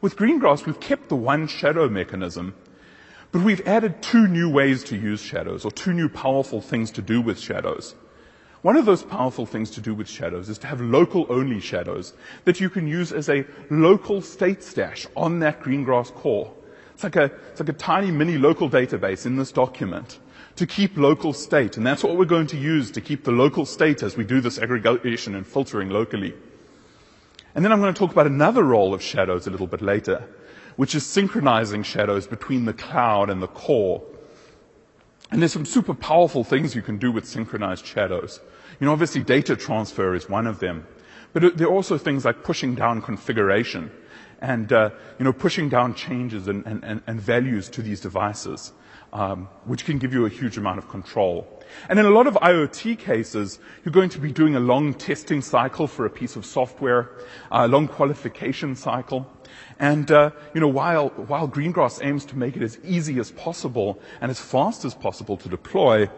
With 0.00 0.16
Greengrass, 0.16 0.64
we've 0.64 0.80
kept 0.80 1.10
the 1.10 1.16
one 1.16 1.46
shadow 1.46 1.86
mechanism, 1.88 2.54
but 3.32 3.42
we've 3.42 3.66
added 3.66 4.00
two 4.00 4.26
new 4.26 4.48
ways 4.48 4.82
to 4.84 4.96
use 4.96 5.20
shadows, 5.20 5.66
or 5.66 5.70
two 5.70 5.92
new 5.92 6.08
powerful 6.08 6.62
things 6.62 6.90
to 6.92 7.02
do 7.02 7.20
with 7.20 7.38
shadows. 7.38 7.94
One 8.62 8.76
of 8.76 8.86
those 8.86 9.02
powerful 9.02 9.44
things 9.44 9.70
to 9.72 9.80
do 9.80 9.94
with 9.94 10.08
shadows 10.08 10.48
is 10.48 10.58
to 10.58 10.66
have 10.66 10.80
local 10.80 11.26
only 11.28 11.60
shadows 11.60 12.14
that 12.44 12.60
you 12.60 12.70
can 12.70 12.86
use 12.86 13.12
as 13.12 13.28
a 13.28 13.44
local 13.70 14.22
state 14.22 14.62
stash 14.62 15.06
on 15.16 15.38
that 15.40 15.60
Greengrass 15.60 16.12
core. 16.14 16.52
It's 16.94 17.04
like 17.04 17.16
a, 17.16 17.24
it's 17.50 17.60
like 17.60 17.68
a 17.68 17.74
tiny 17.74 18.10
mini 18.10 18.38
local 18.38 18.70
database 18.70 19.26
in 19.26 19.36
this 19.36 19.52
document 19.52 20.18
to 20.56 20.66
keep 20.66 20.96
local 20.96 21.32
state. 21.32 21.76
And 21.76 21.86
that's 21.86 22.02
what 22.02 22.16
we're 22.16 22.24
going 22.26 22.48
to 22.48 22.58
use 22.58 22.90
to 22.92 23.00
keep 23.00 23.24
the 23.24 23.32
local 23.32 23.64
state 23.64 24.02
as 24.02 24.16
we 24.16 24.24
do 24.24 24.40
this 24.40 24.58
aggregation 24.58 25.34
and 25.34 25.46
filtering 25.46 25.88
locally. 25.90 26.34
And 27.54 27.64
then 27.64 27.72
I'm 27.72 27.80
going 27.80 27.92
to 27.92 27.98
talk 27.98 28.12
about 28.12 28.26
another 28.26 28.62
role 28.62 28.94
of 28.94 29.02
shadows 29.02 29.46
a 29.46 29.50
little 29.50 29.66
bit 29.66 29.82
later, 29.82 30.28
which 30.76 30.94
is 30.94 31.04
synchronizing 31.04 31.82
shadows 31.82 32.26
between 32.26 32.64
the 32.64 32.72
cloud 32.72 33.30
and 33.30 33.42
the 33.42 33.48
core. 33.48 34.02
And 35.30 35.40
there's 35.40 35.52
some 35.52 35.66
super 35.66 35.94
powerful 35.94 36.44
things 36.44 36.74
you 36.74 36.82
can 36.82 36.98
do 36.98 37.12
with 37.12 37.26
synchronized 37.26 37.86
shadows. 37.86 38.40
You 38.80 38.86
know, 38.86 38.92
obviously 38.92 39.22
data 39.22 39.56
transfer 39.56 40.14
is 40.14 40.28
one 40.28 40.46
of 40.46 40.58
them. 40.58 40.86
But 41.32 41.56
there 41.56 41.68
are 41.68 41.72
also 41.72 41.98
things 41.98 42.24
like 42.24 42.42
pushing 42.42 42.74
down 42.74 43.02
configuration 43.02 43.90
and, 44.40 44.72
uh, 44.72 44.90
you 45.18 45.24
know, 45.24 45.32
pushing 45.32 45.68
down 45.68 45.94
changes 45.94 46.48
and, 46.48 46.66
and, 46.66 47.02
and 47.06 47.20
values 47.20 47.68
to 47.70 47.82
these 47.82 48.00
devices, 48.00 48.72
um, 49.12 49.48
which 49.64 49.84
can 49.84 49.98
give 49.98 50.12
you 50.12 50.26
a 50.26 50.28
huge 50.28 50.56
amount 50.56 50.78
of 50.78 50.88
control. 50.88 51.46
And 51.88 51.98
in 51.98 52.06
a 52.06 52.10
lot 52.10 52.26
of 52.26 52.34
IoT 52.34 52.98
cases, 52.98 53.58
you're 53.84 53.92
going 53.92 54.10
to 54.10 54.18
be 54.18 54.32
doing 54.32 54.56
a 54.56 54.60
long 54.60 54.94
testing 54.94 55.40
cycle 55.40 55.86
for 55.86 56.06
a 56.06 56.10
piece 56.10 56.36
of 56.36 56.44
software, 56.44 57.10
a 57.50 57.68
long 57.68 57.88
qualification 57.88 58.74
cycle. 58.74 59.30
And, 59.78 60.10
uh, 60.10 60.30
you 60.54 60.60
know, 60.60 60.68
while, 60.68 61.08
while 61.10 61.48
Greengrass 61.48 62.04
aims 62.04 62.24
to 62.26 62.38
make 62.38 62.56
it 62.56 62.62
as 62.62 62.78
easy 62.84 63.18
as 63.18 63.30
possible 63.32 64.00
and 64.20 64.30
as 64.30 64.38
fast 64.38 64.84
as 64.84 64.94
possible 64.94 65.36
to 65.38 65.48
deploy, 65.48 66.08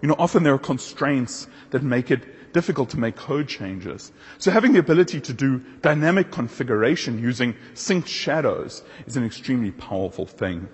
you 0.00 0.08
know, 0.08 0.16
often 0.18 0.42
there 0.42 0.54
are 0.54 0.58
constraints 0.58 1.46
that 1.70 1.82
make 1.82 2.10
it 2.10 2.52
difficult 2.52 2.90
to 2.90 2.98
make 2.98 3.14
code 3.14 3.46
changes. 3.46 4.12
So 4.38 4.50
having 4.50 4.72
the 4.72 4.80
ability 4.80 5.20
to 5.20 5.32
do 5.32 5.60
dynamic 5.82 6.32
configuration 6.32 7.18
using 7.20 7.54
synced 7.74 8.08
shadows 8.08 8.82
is 9.06 9.16
an 9.16 9.24
extremely 9.24 9.70
powerful 9.70 10.26
thing. 10.26 10.68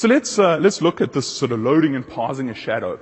So 0.00 0.08
let's, 0.08 0.38
uh, 0.38 0.56
let's 0.56 0.80
look 0.80 1.02
at 1.02 1.12
this 1.12 1.26
sort 1.26 1.52
of 1.52 1.60
loading 1.60 1.94
and 1.94 2.08
parsing 2.08 2.48
a 2.48 2.54
shadow. 2.54 2.98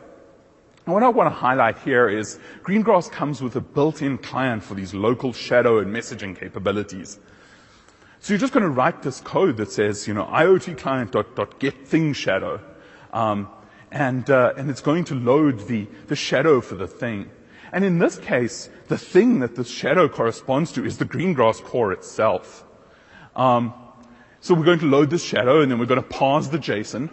And 0.85 0.93
what 0.93 1.05
I 1.05 1.09
want 1.09 1.33
to 1.33 1.39
highlight 1.39 1.79
here 1.79 2.09
is 2.09 2.41
Greengrass 2.65 3.09
comes 3.09 3.41
with 3.41 3.55
a 3.55 3.61
built-in 3.61 4.19
client 4.19 4.65
for 4.65 4.75
these 4.75 4.93
local 4.95 5.33
shadow 5.33 5.79
and 5.79 5.95
messaging 5.95 6.37
capabilities. 6.37 7.21
So 8.19 8.33
you're 8.33 8.41
just 8.41 8.53
going 8.53 8.65
to 8.65 8.69
write 8.69 9.03
this 9.03 9.21
code 9.21 9.59
that 9.59 9.71
says, 9.71 10.09
you 10.09 10.15
know, 10.15 10.25
IoT 10.25 10.77
client 10.79 11.13
dot, 11.13 11.37
dot 11.37 11.61
get 11.61 11.87
thing 11.87 12.15
shadow. 12.15 12.61
Um, 13.13 13.49
and, 13.93 14.29
uh, 14.29 14.55
and 14.57 14.69
it's 14.69 14.81
going 14.81 15.05
to 15.05 15.15
load 15.15 15.69
the, 15.69 15.87
the 16.09 16.17
shadow 16.17 16.61
for 16.61 16.75
the 16.75 16.89
thing. 16.89 17.31
And 17.71 17.85
in 17.85 18.01
this 18.01 18.19
case, 18.19 18.71
the 18.89 18.99
thing 18.99 19.39
that 19.39 19.55
this 19.55 19.71
shadow 19.71 20.09
corresponds 20.09 20.73
to 20.73 20.85
is 20.85 20.99
the 20.99 21.05
greengrass 21.05 21.63
core 21.63 21.93
itself. 21.93 22.65
Um, 23.37 23.73
so 24.41 24.55
we're 24.55 24.65
going 24.65 24.79
to 24.81 24.87
load 24.87 25.11
this 25.11 25.25
shadow 25.25 25.61
and 25.61 25.71
then 25.71 25.79
we're 25.79 25.87
going 25.87 26.03
to 26.03 26.09
parse 26.09 26.49
the 26.49 26.59
JSON. 26.59 27.11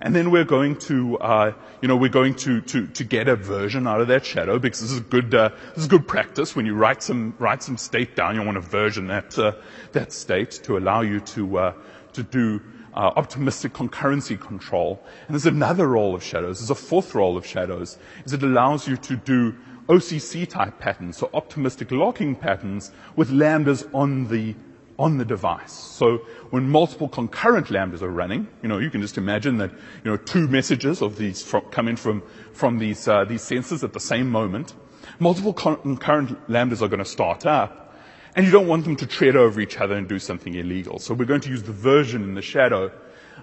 And 0.00 0.14
then 0.14 0.30
we're 0.30 0.44
going 0.44 0.76
to, 0.80 1.18
uh, 1.18 1.52
you 1.82 1.88
know, 1.88 1.96
we're 1.96 2.08
going 2.08 2.34
to, 2.36 2.60
to, 2.60 2.86
to 2.86 3.04
get 3.04 3.26
a 3.26 3.34
version 3.34 3.88
out 3.88 4.00
of 4.00 4.08
that 4.08 4.24
shadow 4.24 4.58
because 4.58 4.80
this 4.80 4.92
is 4.92 5.00
good, 5.00 5.34
uh, 5.34 5.50
this 5.74 5.84
is 5.84 5.88
good 5.88 6.06
practice. 6.06 6.54
When 6.54 6.66
you 6.66 6.74
write 6.74 7.02
some, 7.02 7.34
write 7.38 7.64
some 7.64 7.76
state 7.76 8.14
down, 8.14 8.36
you 8.36 8.42
want 8.42 8.54
to 8.54 8.60
version 8.60 9.08
that, 9.08 9.36
uh, 9.36 9.52
that 9.92 10.12
state 10.12 10.52
to 10.64 10.78
allow 10.78 11.00
you 11.00 11.18
to, 11.20 11.58
uh, 11.58 11.72
to 12.12 12.22
do 12.22 12.60
uh, 12.94 13.12
optimistic 13.16 13.72
concurrency 13.72 14.40
control. 14.40 15.02
And 15.26 15.34
there's 15.34 15.46
another 15.46 15.88
role 15.88 16.14
of 16.14 16.22
shadows. 16.22 16.60
There's 16.60 16.70
a 16.70 16.76
fourth 16.76 17.14
role 17.16 17.36
of 17.36 17.44
shadows, 17.44 17.98
is 18.24 18.32
it 18.32 18.44
allows 18.44 18.86
you 18.86 18.96
to 18.98 19.16
do 19.16 19.54
OCC 19.88 20.46
type 20.46 20.78
patterns, 20.78 21.16
so 21.16 21.30
optimistic 21.32 21.90
locking 21.90 22.36
patterns 22.36 22.92
with 23.16 23.30
lambdas 23.30 23.88
on 23.94 24.28
the 24.28 24.54
on 24.98 25.16
the 25.16 25.24
device. 25.24 25.72
So 25.72 26.18
when 26.50 26.68
multiple 26.68 27.08
concurrent 27.08 27.68
lambdas 27.68 28.02
are 28.02 28.10
running, 28.10 28.48
you 28.62 28.68
know, 28.68 28.78
you 28.78 28.90
can 28.90 29.00
just 29.00 29.16
imagine 29.16 29.58
that, 29.58 29.70
you 29.70 30.10
know, 30.10 30.16
two 30.16 30.48
messages 30.48 31.02
of 31.02 31.16
these 31.16 31.42
from, 31.42 31.62
come 31.70 31.86
in 31.86 31.96
from, 31.96 32.22
from 32.52 32.78
these, 32.78 33.06
uh, 33.06 33.24
these 33.24 33.42
sensors 33.42 33.84
at 33.84 33.92
the 33.92 34.00
same 34.00 34.28
moment. 34.28 34.74
Multiple 35.20 35.52
concurrent 35.52 36.48
lambdas 36.48 36.82
are 36.82 36.88
going 36.88 36.98
to 36.98 37.04
start 37.04 37.46
up, 37.46 37.96
and 38.34 38.44
you 38.44 38.52
don't 38.52 38.66
want 38.66 38.84
them 38.84 38.96
to 38.96 39.06
tread 39.06 39.36
over 39.36 39.60
each 39.60 39.78
other 39.78 39.94
and 39.94 40.08
do 40.08 40.18
something 40.18 40.54
illegal. 40.54 40.98
So 40.98 41.14
we're 41.14 41.24
going 41.24 41.40
to 41.42 41.50
use 41.50 41.62
the 41.62 41.72
version 41.72 42.22
in 42.22 42.34
the 42.34 42.42
shadow 42.42 42.90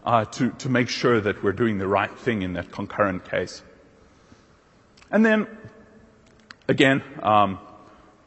uh, 0.05 0.25
to, 0.25 0.51
to 0.51 0.69
make 0.69 0.89
sure 0.89 1.21
that 1.21 1.41
we're 1.43 1.53
doing 1.53 1.77
the 1.77 1.87
right 1.87 2.11
thing 2.19 2.41
in 2.41 2.53
that 2.53 2.71
concurrent 2.71 3.29
case. 3.29 3.63
And 5.09 5.25
then, 5.25 5.47
again, 6.67 7.01
um, 7.23 7.59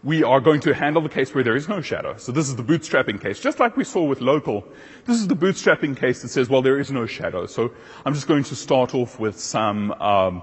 we 0.04 0.22
are 0.22 0.40
going 0.40 0.60
to 0.60 0.72
handle 0.72 1.02
the 1.02 1.08
case 1.08 1.34
where 1.34 1.42
there 1.42 1.56
is 1.56 1.68
no 1.68 1.80
shadow. 1.80 2.16
So 2.16 2.30
this 2.30 2.48
is 2.48 2.54
the 2.54 2.62
bootstrapping 2.62 3.20
case. 3.20 3.40
Just 3.40 3.58
like 3.58 3.76
we 3.76 3.84
saw 3.84 4.04
with 4.04 4.20
local, 4.20 4.64
this 5.06 5.16
is 5.16 5.26
the 5.26 5.34
bootstrapping 5.34 5.96
case 5.96 6.22
that 6.22 6.28
says, 6.28 6.48
well, 6.48 6.62
there 6.62 6.78
is 6.78 6.92
no 6.92 7.06
shadow. 7.06 7.46
So 7.46 7.72
I'm 8.04 8.14
just 8.14 8.28
going 8.28 8.44
to 8.44 8.56
start 8.56 8.94
off 8.94 9.18
with 9.18 9.40
some, 9.40 9.90
um, 9.92 10.42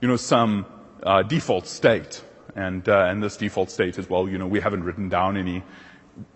you 0.00 0.06
know, 0.06 0.16
some 0.16 0.66
uh, 1.02 1.22
default 1.22 1.66
state. 1.66 2.22
And, 2.54 2.88
uh, 2.88 3.06
and 3.08 3.20
this 3.20 3.36
default 3.36 3.70
state 3.70 3.98
is, 3.98 4.08
well, 4.08 4.28
you 4.28 4.38
know, 4.38 4.46
we 4.46 4.60
haven't 4.60 4.84
written 4.84 5.08
down 5.08 5.36
any, 5.36 5.64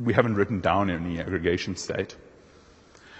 we 0.00 0.12
haven't 0.12 0.34
written 0.34 0.60
down 0.60 0.90
any 0.90 1.20
aggregation 1.20 1.76
state. 1.76 2.16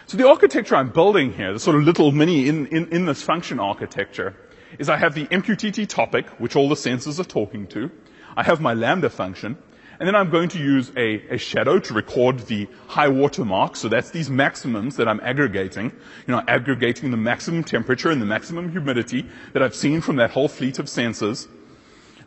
So 0.07 0.16
the 0.16 0.27
architecture 0.27 0.74
I'm 0.74 0.90
building 0.90 1.33
here, 1.33 1.53
the 1.53 1.61
sort 1.61 1.77
of 1.77 1.85
little 1.85 2.11
mini 2.11 2.48
in, 2.48 2.66
in, 2.68 2.88
in 2.88 3.05
this 3.05 3.22
function 3.22 3.61
architecture, 3.61 4.35
is 4.81 4.88
I 4.88 4.96
have 4.96 5.14
the 5.14 5.27
MQTT 5.27 5.87
topic, 5.87 6.27
which 6.40 6.57
all 6.57 6.68
the 6.68 6.74
sensors 6.74 7.20
are 7.20 7.24
talking 7.24 7.68
to. 7.68 7.90
I 8.38 8.44
have 8.44 8.61
my 8.61 8.72
lambda 8.72 9.11
function, 9.11 9.59
and 9.98 10.07
then 10.07 10.14
I'm 10.14 10.31
going 10.31 10.48
to 10.51 10.61
use 10.61 10.92
a, 10.96 11.35
a, 11.35 11.38
shadow 11.38 11.81
to 11.81 11.92
record 11.92 12.38
the 12.46 12.68
high 12.87 13.09
water 13.09 13.44
mark. 13.44 13.74
So 13.74 13.88
that's 13.88 14.12
these 14.12 14.31
maximums 14.31 14.94
that 14.94 15.09
I'm 15.09 15.18
aggregating. 15.24 15.87
You 16.27 16.35
know, 16.37 16.42
aggregating 16.46 17.11
the 17.11 17.16
maximum 17.16 17.64
temperature 17.64 18.11
and 18.11 18.22
the 18.22 18.27
maximum 18.27 18.70
humidity 18.70 19.27
that 19.55 19.62
I've 19.64 19.74
seen 19.74 20.01
from 20.01 20.16
that 20.16 20.31
whole 20.31 20.46
fleet 20.46 20.79
of 20.79 20.87
sensors. 20.87 21.48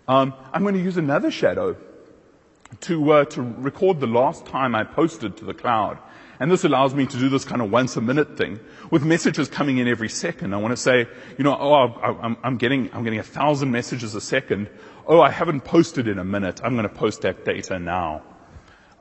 Um, 0.06 0.34
I'm 0.52 0.64
going 0.64 0.76
to 0.76 0.82
use 0.82 0.98
another 0.98 1.32
shadow 1.32 1.78
to, 2.82 3.12
uh, 3.14 3.26
to 3.26 3.42
record 3.42 4.02
the 4.02 4.08
last 4.08 4.46
time 4.46 4.76
I 4.76 4.84
posted 4.84 5.38
to 5.38 5.46
the 5.46 5.54
cloud. 5.54 5.98
And 6.42 6.52
this 6.52 6.64
allows 6.64 6.96
me 6.96 7.06
to 7.06 7.18
do 7.18 7.30
this 7.30 7.46
kind 7.46 7.62
of 7.62 7.72
once 7.72 7.96
a 7.96 8.02
minute 8.02 8.36
thing 8.36 8.60
with 8.90 9.06
messages 9.06 9.48
coming 9.48 9.78
in 9.78 9.88
every 9.88 10.10
second. 10.10 10.56
I 10.56 10.58
want 10.58 10.72
to 10.72 10.76
say, 10.76 11.08
you 11.38 11.44
know, 11.44 11.56
oh, 11.56 12.18
I'm, 12.22 12.36
I'm 12.44 12.58
getting, 12.58 12.90
I'm 12.94 13.04
getting 13.04 13.20
a 13.20 13.24
thousand 13.24 13.70
messages 13.70 14.16
a 14.16 14.22
second. 14.22 14.68
Oh, 15.12 15.20
I 15.20 15.30
haven't 15.30 15.66
posted 15.66 16.08
in 16.08 16.20
a 16.20 16.24
minute. 16.24 16.62
I'm 16.64 16.78
going 16.78 16.88
to 16.88 16.96
post 16.96 17.24
that 17.24 17.44
data 17.44 17.78
now. 17.78 18.22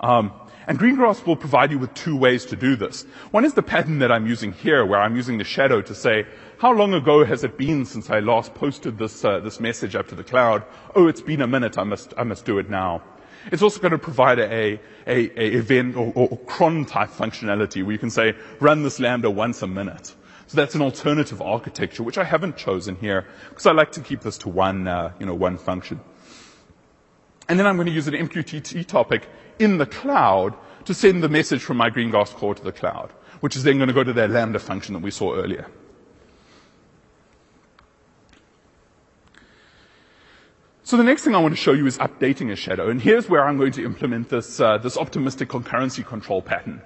Um, 0.01 0.33
and 0.67 0.77
Greengrass 0.77 1.25
will 1.25 1.37
provide 1.37 1.71
you 1.71 1.79
with 1.79 1.95
two 1.95 2.17
ways 2.17 2.47
to 2.47 2.57
do 2.57 2.75
this. 2.75 3.05
One 3.31 3.45
is 3.45 3.55
the 3.55 3.63
pattern 3.63 4.01
that 4.01 4.11
I'm 4.11 4.27
using 4.27 4.51
here, 4.51 4.85
where 4.85 4.99
I'm 4.99 5.15
using 5.15 5.39
the 5.39 5.45
shadow 5.45 5.81
to 5.83 5.95
say, 5.95 6.27
how 6.59 6.73
long 6.73 6.95
ago 6.95 7.25
has 7.25 7.45
it 7.45 7.57
been 7.57 7.85
since 7.85 8.11
I 8.11 8.19
last 8.19 8.55
posted 8.55 8.99
this, 8.99 9.25
uh, 9.25 9.39
this 9.39 9.61
message 9.61 9.95
up 9.95 10.09
to 10.09 10.17
the 10.17 10.25
cloud? 10.25 10.65
Oh, 10.97 11.07
it's 11.07 11.21
been 11.21 11.43
a 11.43 11.47
minute. 11.47 11.79
I 11.79 11.85
must, 11.85 12.13
I 12.17 12.25
must 12.25 12.45
do 12.45 12.59
it 12.59 12.69
now. 12.69 13.05
It's 13.53 13.63
also 13.63 13.79
going 13.79 13.93
to 13.93 13.99
provide 13.99 14.41
a, 14.41 14.81
a, 15.07 15.15
a 15.41 15.59
event 15.59 15.95
or, 15.95 16.13
or, 16.17 16.39
cron 16.39 16.87
type 16.87 17.11
functionality 17.11 17.85
where 17.85 17.93
you 17.93 17.99
can 18.01 18.11
say, 18.11 18.35
run 18.59 18.83
this 18.83 18.99
Lambda 18.99 19.31
once 19.31 19.63
a 19.63 19.69
minute. 19.69 20.13
So 20.51 20.57
that's 20.57 20.75
an 20.75 20.83
alternative 20.83 21.41
architecture, 21.41 22.03
which 22.03 22.19
I 22.19 22.25
haven't 22.25 22.57
chosen 22.57 22.97
here 22.97 23.25
because 23.51 23.67
I 23.67 23.71
like 23.71 23.93
to 23.93 24.01
keep 24.01 24.23
this 24.23 24.37
to 24.39 24.49
one, 24.49 24.89
uh, 24.89 25.13
you 25.21 25.25
know, 25.25 25.33
one 25.33 25.57
function. 25.57 26.01
And 27.49 27.57
then 27.57 27.69
I'm 27.69 27.77
going 27.77 27.87
to 27.87 27.93
use 27.93 28.09
an 28.09 28.15
MQTT 28.15 28.85
topic 28.89 29.29
in 29.61 29.79
the 29.79 29.87
cloud 29.87 30.57
to 30.87 30.93
send 30.93 31.23
the 31.23 31.29
message 31.29 31.63
from 31.63 31.77
my 31.77 31.89
Greengrass 31.89 32.35
core 32.35 32.57
to 32.57 32.65
the 32.65 32.73
cloud, 32.73 33.13
which 33.39 33.55
is 33.55 33.63
then 33.63 33.77
going 33.77 33.87
to 33.87 33.95
go 33.95 34.03
to 34.03 34.13
that 34.13 34.31
Lambda 34.31 34.59
function 34.59 34.93
that 34.95 35.05
we 35.05 35.13
saw 35.13 35.37
earlier. 35.37 35.69
So 40.83 40.97
the 40.97 41.05
next 41.05 41.23
thing 41.23 41.37
I 41.37 41.39
want 41.39 41.55
to 41.55 41.61
show 41.61 41.75
you 41.75 41.87
is 41.87 41.97
updating 41.99 42.51
a 42.51 42.57
shadow. 42.57 42.91
And 42.91 43.01
here's 43.01 43.29
where 43.29 43.47
I'm 43.47 43.57
going 43.57 43.71
to 43.75 43.85
implement 43.85 44.31
this, 44.31 44.59
uh, 44.59 44.79
this 44.79 44.97
optimistic 44.97 45.49
concurrency 45.49 46.05
control 46.05 46.43
pattern. 46.43 46.83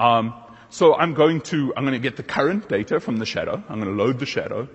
Um, 0.00 0.34
so 0.76 0.94
I'm 0.94 1.14
going 1.14 1.40
to, 1.52 1.72
I'm 1.74 1.84
going 1.84 1.94
to 1.94 1.98
get 1.98 2.16
the 2.16 2.22
current 2.22 2.68
data 2.68 3.00
from 3.00 3.16
the 3.16 3.24
shadow. 3.24 3.64
I'm 3.66 3.80
going 3.80 3.96
to 3.96 4.04
load 4.04 4.18
the 4.18 4.26
shadow. 4.26 4.68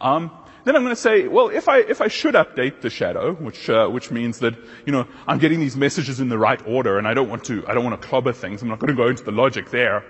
Um, 0.00 0.32
then 0.64 0.74
I'm 0.74 0.82
going 0.82 0.96
to 0.96 1.00
say, 1.00 1.28
well, 1.28 1.48
if 1.48 1.68
I, 1.68 1.78
if 1.78 2.00
I 2.00 2.08
should 2.08 2.34
update 2.34 2.80
the 2.80 2.90
shadow, 2.90 3.34
which, 3.34 3.70
uh, 3.70 3.86
which 3.86 4.10
means 4.10 4.40
that, 4.40 4.56
you 4.84 4.90
know, 4.90 5.06
I'm 5.28 5.38
getting 5.38 5.60
these 5.60 5.76
messages 5.76 6.18
in 6.18 6.28
the 6.28 6.38
right 6.38 6.60
order 6.66 6.98
and 6.98 7.06
I 7.06 7.14
don't 7.14 7.28
want 7.28 7.44
to, 7.44 7.64
I 7.68 7.74
don't 7.74 7.84
want 7.84 8.02
to 8.02 8.08
clobber 8.08 8.32
things. 8.32 8.62
I'm 8.62 8.68
not 8.68 8.80
going 8.80 8.88
to 8.88 8.96
go 8.96 9.06
into 9.06 9.22
the 9.22 9.30
logic 9.30 9.70
there. 9.70 10.04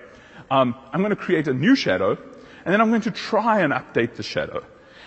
Um, 0.50 0.74
I'm 0.90 1.00
going 1.00 1.10
to 1.10 1.24
create 1.26 1.46
a 1.46 1.52
new 1.52 1.76
shadow 1.76 2.12
and 2.64 2.72
then 2.72 2.80
I'm 2.80 2.88
going 2.88 3.02
to 3.02 3.10
try 3.10 3.60
and 3.60 3.70
update 3.70 4.14
the 4.14 4.22
shadow. 4.22 4.64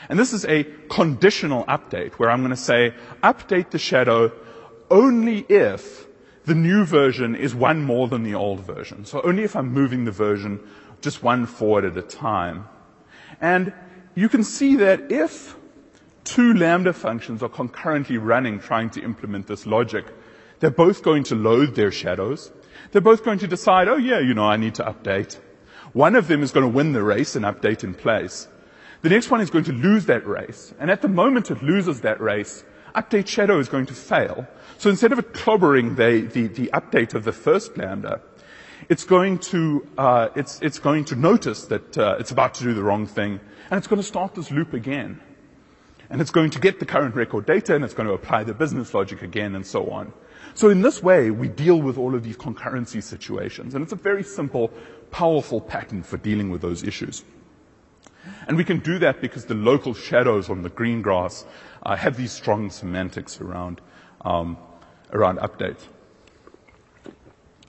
And 0.08 0.20
this 0.20 0.34
is 0.34 0.46
a 0.46 0.66
conditional 0.88 1.64
update 1.64 2.14
where 2.20 2.30
I'm 2.30 2.42
going 2.42 2.52
to 2.52 2.64
say 2.72 2.94
update 3.24 3.72
the 3.72 3.80
shadow 3.80 4.32
only 4.92 5.40
if 5.50 6.07
the 6.48 6.56
new 6.56 6.86
version 6.86 7.36
is 7.36 7.54
one 7.54 7.84
more 7.84 8.08
than 8.08 8.24
the 8.24 8.34
old 8.34 8.62
version. 8.62 9.04
So 9.04 9.22
only 9.22 9.44
if 9.44 9.54
I'm 9.54 9.74
moving 9.74 10.06
the 10.06 10.12
version 10.12 10.62
just 11.02 11.22
one 11.22 11.46
forward 11.46 11.84
at 11.84 11.98
a 11.98 12.02
time. 12.02 12.70
And 13.42 13.74
you 14.16 14.30
can 14.30 14.46
see 14.46 14.78
that 14.78 15.12
if 15.12 15.58
two 16.24 16.54
lambda 16.54 16.94
functions 16.94 17.44
are 17.44 17.50
concurrently 17.50 18.18
running 18.18 18.62
trying 18.62 18.90
to 18.92 19.04
implement 19.04 19.48
this 19.48 19.66
logic, 19.66 20.06
they're 20.60 20.72
both 20.72 21.04
going 21.04 21.24
to 21.26 21.36
load 21.36 21.76
their 21.76 21.92
shadows. 21.92 22.50
They're 22.92 23.02
both 23.02 23.26
going 23.26 23.40
to 23.40 23.48
decide, 23.48 23.90
oh 23.90 23.98
yeah, 23.98 24.20
you 24.20 24.34
know, 24.34 24.46
I 24.46 24.56
need 24.56 24.76
to 24.76 24.84
update. 24.84 25.38
One 25.92 26.16
of 26.16 26.30
them 26.30 26.44
is 26.44 26.54
going 26.54 26.66
to 26.66 26.74
win 26.74 26.94
the 26.94 27.04
race 27.04 27.36
and 27.36 27.44
update 27.44 27.84
in 27.84 27.94
place. 27.94 28.48
The 29.02 29.10
next 29.10 29.30
one 29.30 29.42
is 29.42 29.50
going 29.50 29.66
to 29.66 29.74
lose 29.74 30.06
that 30.06 30.26
race. 30.26 30.74
And 30.80 30.90
at 30.90 31.02
the 31.02 31.10
moment 31.10 31.52
it 31.52 31.62
loses 31.62 32.02
that 32.02 32.22
race, 32.22 32.64
update 32.98 33.28
shadow 33.28 33.60
is 33.60 33.70
going 33.70 33.86
to 33.86 33.94
fail. 33.94 34.48
So 34.78 34.90
instead 34.90 35.12
of 35.12 35.20
it 35.20 35.34
clobbering 35.34 35.96
the, 35.96 36.28
the, 36.28 36.48
the 36.48 36.70
update 36.74 37.14
of 37.14 37.24
the 37.24 37.32
first 37.32 37.78
lambda, 37.78 38.22
it's 38.90 39.04
going 39.04 39.40
to, 39.40 39.88
uh, 39.98 40.30
it's, 40.36 40.60
it's 40.62 40.80
going 40.80 41.06
to 41.06 41.16
notice 41.16 41.66
that 41.66 41.98
uh, 41.98 42.16
it's 42.20 42.32
about 42.32 42.54
to 42.56 42.64
do 42.64 42.74
the 42.74 42.84
wrong 42.84 43.06
thing, 43.06 43.40
and 43.70 43.78
it's 43.78 43.88
going 43.88 44.02
to 44.02 44.08
start 44.08 44.36
this 44.36 44.52
loop 44.52 44.74
again. 44.74 45.20
And 46.10 46.22
it's 46.22 46.32
going 46.32 46.52
to 46.52 46.60
get 46.60 46.80
the 46.80 46.86
current 46.86 47.16
record 47.16 47.46
data, 47.46 47.76
and 47.76 47.84
it's 47.84 47.94
going 47.94 48.08
to 48.08 48.14
apply 48.14 48.44
the 48.44 48.54
business 48.54 48.94
logic 48.94 49.22
again, 49.24 49.56
and 49.56 49.66
so 49.66 49.90
on. 49.90 50.14
So 50.54 50.70
in 50.70 50.82
this 50.82 51.04
way, 51.04 51.32
we 51.32 51.50
deal 51.50 51.82
with 51.82 51.98
all 51.98 52.16
of 52.16 52.24
these 52.24 52.38
concurrency 52.38 53.04
situations, 53.04 53.76
and 53.76 53.84
it's 53.84 53.94
a 53.94 53.98
very 53.98 54.24
simple, 54.24 54.72
powerful 55.12 55.60
pattern 55.60 56.04
for 56.04 56.18
dealing 56.18 56.50
with 56.50 56.62
those 56.62 56.84
issues. 56.84 57.26
And 58.48 58.56
we 58.56 58.64
can 58.64 58.80
do 58.80 58.98
that 59.00 59.20
because 59.20 59.46
the 59.46 59.54
local 59.54 59.94
shadows 59.94 60.50
on 60.50 60.62
the 60.62 60.70
Greengrass 60.70 61.46
uh, 61.84 61.96
have 61.96 62.16
these 62.16 62.32
strong 62.32 62.70
semantics 62.70 63.42
around, 63.42 63.82
um, 64.22 64.58
around 65.12 65.40
updates. 65.40 65.82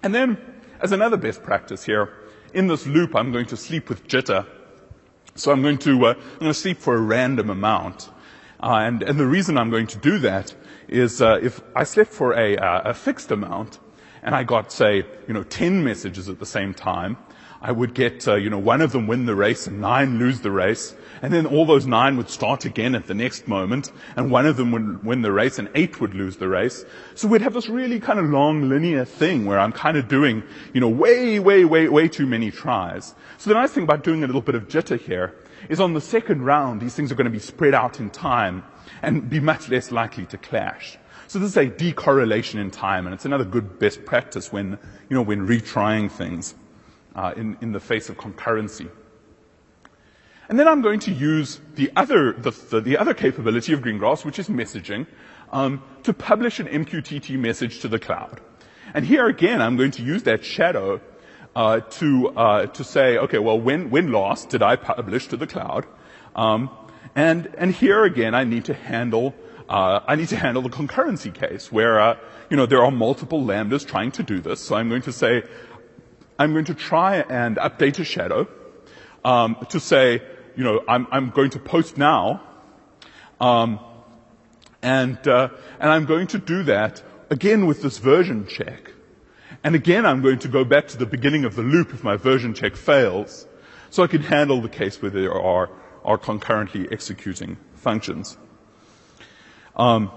And 0.03 0.15
then, 0.15 0.39
as 0.81 0.93
another 0.93 1.17
best 1.17 1.43
practice 1.43 1.85
here, 1.85 2.13
in 2.55 2.69
this 2.69 2.87
loop, 2.87 3.17
I'm 3.17 3.33
going 3.33 3.47
to 3.47 3.57
sleep 3.57 3.89
with 3.89 4.07
jitter. 4.07 4.47
So 5.35 5.51
I'm 5.51 5.63
going 5.63 5.79
to, 5.79 6.07
uh, 6.07 6.15
I'm 6.15 6.39
going 6.39 6.53
to 6.53 6.55
sleep 6.55 6.79
for 6.79 6.95
a 6.95 7.01
random 7.01 7.51
amount. 7.51 8.09
Uh, 8.61 8.81
and, 8.83 9.03
and 9.03 9.19
the 9.19 9.27
reason 9.27 9.59
I'm 9.59 9.71
going 9.71 9.89
to 9.89 9.99
do 9.99 10.19
that 10.19 10.55
is 10.87 11.21
uh, 11.21 11.39
if 11.43 11.61
I 11.75 11.85
slept 11.85 12.13
for 12.13 12.35
a, 12.35 12.57
uh, 12.57 12.91
a 12.91 12.95
fixed 12.95 13.31
amount 13.31 13.79
and 14.23 14.35
I 14.35 14.45
got, 14.45 14.73
say, 14.73 15.05
you 15.27 15.35
know, 15.35 15.43
10 15.43 15.85
messages 15.85 16.29
at 16.29 16.39
the 16.39 16.47
same 16.47 16.75
time, 16.75 17.17
I 17.61 17.73
would 17.73 17.93
get, 17.93 18.29
uh, 18.29 18.37
you 18.37 18.51
know, 18.51 18.59
one 18.59 18.81
of 18.81 18.93
them 18.93 19.09
win 19.09 19.27
the 19.27 19.35
race 19.35 19.67
and 19.67 19.81
nine 19.81 20.19
lose 20.19 20.41
the 20.41 20.51
race. 20.51 20.95
And 21.23 21.33
then 21.33 21.45
all 21.45 21.67
those 21.67 21.87
nine 21.87 22.17
would 22.17 22.31
start 22.31 22.65
again 22.65 22.95
at 22.95 23.09
the 23.09 23.15
next 23.15 23.49
moment. 23.49 23.91
And 24.15 24.31
one 24.31 24.47
of 24.47 24.57
them 24.57 24.71
would 24.71 25.05
win 25.05 25.23
the 25.23 25.33
race 25.33 25.59
and 25.59 25.69
eight 25.75 26.01
would 26.01 26.15
lose 26.15 26.37
the 26.37 26.47
race. 26.47 26.85
So 27.17 27.27
we'd 27.27 27.43
have 27.43 27.55
this 27.55 27.69
really 27.69 27.99
kind 27.99 28.21
of 28.21 28.27
long 28.27 28.69
linear 28.69 29.05
thing 29.05 29.45
where 29.45 29.59
I'm 29.59 29.73
kind 29.73 29.97
of 29.97 30.07
doing, 30.07 30.45
you 30.73 30.81
know, 30.81 30.89
way, 30.89 31.41
way, 31.41 31.65
way, 31.65 31.89
way 31.89 32.07
too 32.07 32.27
many 32.27 32.53
tries. 32.53 33.17
So 33.39 33.51
the 33.51 33.55
nice 33.55 33.73
thing 33.73 33.83
about 33.83 34.05
doing 34.05 34.23
a 34.23 34.27
little 34.27 34.43
bit 34.43 34.55
of 34.55 34.69
jitter 34.69 34.99
here 34.99 35.35
is 35.69 35.81
on 35.81 35.95
the 35.95 36.01
second 36.01 36.45
round, 36.45 36.81
these 36.81 36.95
things 36.95 37.11
are 37.11 37.17
going 37.17 37.25
to 37.25 37.31
be 37.31 37.41
spread 37.41 37.75
out 37.75 37.99
in 37.99 38.11
time 38.11 38.63
and 39.03 39.29
be 39.29 39.41
much 39.41 39.69
less 39.69 39.91
likely 39.91 40.27
to 40.27 40.39
clash. 40.39 40.97
So 41.27 41.41
this 41.41 41.51
is 41.51 41.57
a 41.57 41.67
decorrelation 41.67 42.61
in 42.61 42.71
time, 42.71 43.07
and 43.07 43.13
it's 43.13 43.25
another 43.25 43.45
good 43.45 43.79
best 43.79 44.05
practice 44.05 44.53
when, 44.53 44.79
you 45.11 45.17
know, 45.17 45.23
when 45.23 45.47
retrying 45.47 46.11
things 46.11 46.55
uh, 47.19 47.33
in, 47.37 47.57
in 47.61 47.73
the 47.73 47.81
face 47.81 48.09
of 48.09 48.17
concurrency. 48.17 48.89
And 50.49 50.59
then 50.59 50.69
I'm 50.69 50.83
going 50.83 51.01
to 51.01 51.13
use 51.13 51.61
the 51.75 51.91
other, 51.97 52.33
the, 52.33 52.53
the, 52.71 52.81
the 52.81 52.97
other 52.97 53.13
capability 53.13 53.73
of 53.73 53.81
Greengrass, 53.81 54.25
which 54.25 54.39
is 54.39 54.49
messaging, 54.49 55.07
um, 55.53 55.83
to 56.05 56.15
publish 56.15 56.61
an 56.61 56.69
MQTT 56.69 57.37
message 57.39 57.81
to 57.81 57.89
the 57.89 57.99
cloud. 57.99 58.41
And 58.95 59.05
here 59.05 59.27
again, 59.27 59.61
I'm 59.61 59.77
going 59.77 59.91
to 59.93 60.03
use 60.03 60.23
that 60.23 60.45
shadow 60.45 61.01
uh, 61.57 61.81
to 61.81 62.29
uh, 62.29 62.67
to 62.67 62.85
say, 62.85 63.19
okay, 63.19 63.39
well, 63.39 63.59
when 63.61 63.91
when 63.91 64.13
last 64.13 64.49
did 64.51 64.63
I 64.63 64.77
publish 64.77 65.27
to 65.29 65.37
the 65.37 65.47
cloud? 65.47 65.87
Um, 66.37 66.71
and 67.15 67.53
and 67.59 67.75
here 67.75 68.05
again, 68.05 68.35
I 68.35 68.45
need 68.45 68.67
to 68.67 68.75
handle 68.75 69.35
uh, 69.69 70.01
I 70.07 70.15
need 70.15 70.29
to 70.29 70.37
handle 70.37 70.63
the 70.63 70.71
concurrency 70.71 71.35
case 71.35 71.71
where 71.73 72.01
uh, 72.01 72.17
you 72.49 72.57
know 72.57 72.67
there 72.67 72.83
are 72.83 72.91
multiple 72.91 73.43
lambdas 73.43 73.87
trying 73.87 74.13
to 74.13 74.23
do 74.23 74.41
this. 74.41 74.61
So 74.61 74.77
I'm 74.77 74.89
going 74.89 75.03
to 75.03 75.13
say 75.13 75.43
I'm 76.39 76.53
going 76.53 76.67
to 76.67 76.75
try 76.75 77.17
and 77.17 77.57
update 77.57 77.99
a 77.99 78.05
shadow 78.05 78.47
um, 79.25 79.57
to 79.71 79.81
say, 79.81 80.23
you 80.57 80.65
know, 80.65 80.85
I'm, 80.87 81.07
I'm 81.11 81.31
going 81.31 81.51
to 81.51 81.59
post 81.59 81.99
now, 81.99 82.43
um, 83.41 83.81
and 84.83 85.19
uh, 85.27 85.49
and 85.81 85.91
I'm 85.91 86.05
going 86.05 86.29
to 86.29 86.39
do 86.39 86.63
that 86.65 87.03
again 87.31 87.67
with 87.67 87.83
this 87.83 87.99
version 87.99 88.47
check. 88.47 88.93
And 89.65 89.75
again, 89.75 90.07
I'm 90.07 90.23
going 90.23 90.39
to 90.41 90.49
go 90.49 90.65
back 90.65 90.89
to 90.89 90.97
the 90.97 91.07
beginning 91.07 91.45
of 91.45 91.57
the 91.57 91.63
loop 91.63 91.93
if 91.93 92.05
my 92.05 92.17
version 92.17 92.55
check 92.55 92.77
fails, 92.77 93.47
so 93.91 94.05
I 94.05 94.07
can 94.07 94.23
handle 94.23 94.61
the 94.61 94.69
case 94.69 95.03
where 95.03 95.11
there 95.11 95.33
are, 95.33 95.71
are 96.05 96.19
concurrently 96.19 96.87
executing 96.93 97.57
functions. 97.75 98.37
Um, 99.77 100.11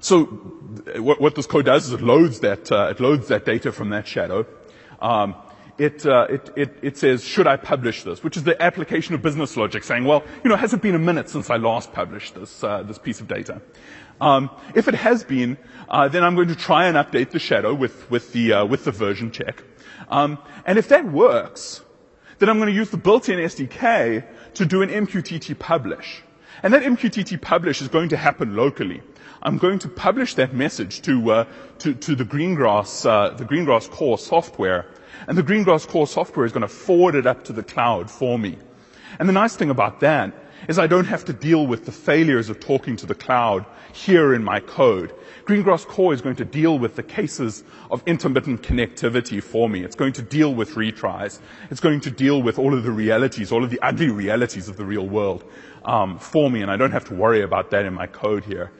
so 0.00 0.24
what, 0.24 1.20
what, 1.20 1.34
this 1.34 1.46
code 1.46 1.66
does 1.66 1.86
is 1.86 1.92
it 1.92 2.00
loads 2.00 2.40
that, 2.40 2.70
uh, 2.70 2.88
it 2.90 3.00
loads 3.00 3.28
that 3.28 3.44
data 3.44 3.72
from 3.72 3.90
that 3.90 4.06
shadow. 4.06 4.46
Um, 5.02 5.34
it, 5.78 6.06
uh, 6.06 6.28
it, 6.30 6.50
it, 6.54 6.78
it, 6.82 6.96
says, 6.96 7.24
should 7.24 7.46
I 7.46 7.56
publish 7.56 8.04
this? 8.04 8.22
Which 8.22 8.36
is 8.36 8.44
the 8.44 8.60
application 8.62 9.14
of 9.14 9.22
business 9.22 9.56
logic 9.56 9.82
saying, 9.82 10.04
well, 10.04 10.22
you 10.44 10.50
know, 10.50 10.56
has 10.56 10.72
it 10.72 10.80
been 10.80 10.94
a 10.94 10.98
minute 10.98 11.28
since 11.28 11.50
I 11.50 11.56
last 11.56 11.92
published 11.92 12.36
this, 12.36 12.62
uh, 12.62 12.82
this 12.84 12.98
piece 12.98 13.20
of 13.20 13.26
data? 13.26 13.60
Um, 14.20 14.50
if 14.76 14.86
it 14.86 14.94
has 14.94 15.24
been, 15.24 15.58
uh, 15.88 16.06
then 16.08 16.22
I'm 16.22 16.36
going 16.36 16.48
to 16.48 16.54
try 16.54 16.86
and 16.86 16.96
update 16.96 17.30
the 17.30 17.40
shadow 17.40 17.74
with, 17.74 18.08
with, 18.10 18.32
the, 18.32 18.52
uh, 18.52 18.64
with 18.64 18.84
the 18.84 18.92
version 18.92 19.32
check. 19.32 19.64
Um, 20.08 20.38
and 20.64 20.78
if 20.78 20.88
that 20.88 21.10
works, 21.10 21.82
then 22.38 22.48
I'm 22.48 22.58
going 22.58 22.68
to 22.68 22.74
use 22.74 22.90
the 22.90 22.96
built-in 22.96 23.40
SDK 23.40 24.24
to 24.54 24.64
do 24.64 24.82
an 24.82 24.90
MQTT 24.90 25.58
publish. 25.58 26.22
And 26.62 26.72
that 26.74 26.82
MQTT 26.82 27.40
publish 27.40 27.82
is 27.82 27.88
going 27.88 28.10
to 28.10 28.16
happen 28.16 28.54
locally. 28.54 29.02
I'm 29.44 29.58
going 29.58 29.80
to 29.80 29.88
publish 29.88 30.34
that 30.36 30.54
message 30.54 31.02
to, 31.02 31.32
uh, 31.32 31.44
to, 31.80 31.94
to, 31.94 32.14
the 32.14 32.24
Greengrass, 32.24 33.04
uh, 33.04 33.30
the 33.34 33.44
Greengrass 33.44 33.90
core 33.90 34.16
software 34.16 34.86
and 35.26 35.36
the 35.36 35.42
Greengrass 35.42 35.86
core 35.86 36.06
software 36.06 36.46
is 36.46 36.52
going 36.52 36.62
to 36.62 36.68
forward 36.68 37.14
it 37.14 37.26
up 37.26 37.44
to 37.44 37.52
the 37.52 37.62
cloud 37.62 38.10
for 38.10 38.38
me. 38.38 38.56
And 39.18 39.28
the 39.28 39.32
nice 39.32 39.56
thing 39.56 39.70
about 39.70 40.00
that 40.00 40.32
is 40.68 40.78
I 40.78 40.86
don't 40.86 41.06
have 41.06 41.24
to 41.24 41.32
deal 41.32 41.66
with 41.66 41.86
the 41.86 41.92
failures 41.92 42.48
of 42.48 42.60
talking 42.60 42.96
to 42.96 43.06
the 43.06 43.16
cloud 43.16 43.66
here 43.92 44.32
in 44.32 44.44
my 44.44 44.60
code. 44.60 45.12
Greengrass 45.44 45.84
Core 45.84 46.14
is 46.14 46.20
going 46.20 46.36
to 46.36 46.44
deal 46.44 46.78
with 46.78 46.94
the 46.94 47.02
cases 47.02 47.64
of 47.90 48.02
intermittent 48.06 48.62
connectivity 48.62 49.42
for 49.42 49.68
me. 49.68 49.82
It's 49.82 49.96
going 49.96 50.12
to 50.14 50.22
deal 50.22 50.54
with 50.54 50.76
retries. 50.76 51.40
It's 51.70 51.80
going 51.80 52.00
to 52.02 52.12
deal 52.12 52.40
with 52.42 52.60
all 52.60 52.74
of 52.74 52.84
the 52.84 52.92
realities, 52.92 53.50
all 53.50 53.64
of 53.64 53.70
the 53.70 53.80
ugly 53.82 54.10
realities 54.10 54.68
of 54.68 54.76
the 54.76 54.84
real 54.84 55.06
world 55.06 55.44
um, 55.84 56.18
for 56.18 56.48
me, 56.48 56.62
and 56.62 56.70
I 56.70 56.76
don't 56.76 56.92
have 56.92 57.06
to 57.06 57.14
worry 57.14 57.42
about 57.42 57.72
that 57.72 57.84
in 57.84 57.92
my 57.92 58.06
code 58.06 58.44
here. 58.44 58.70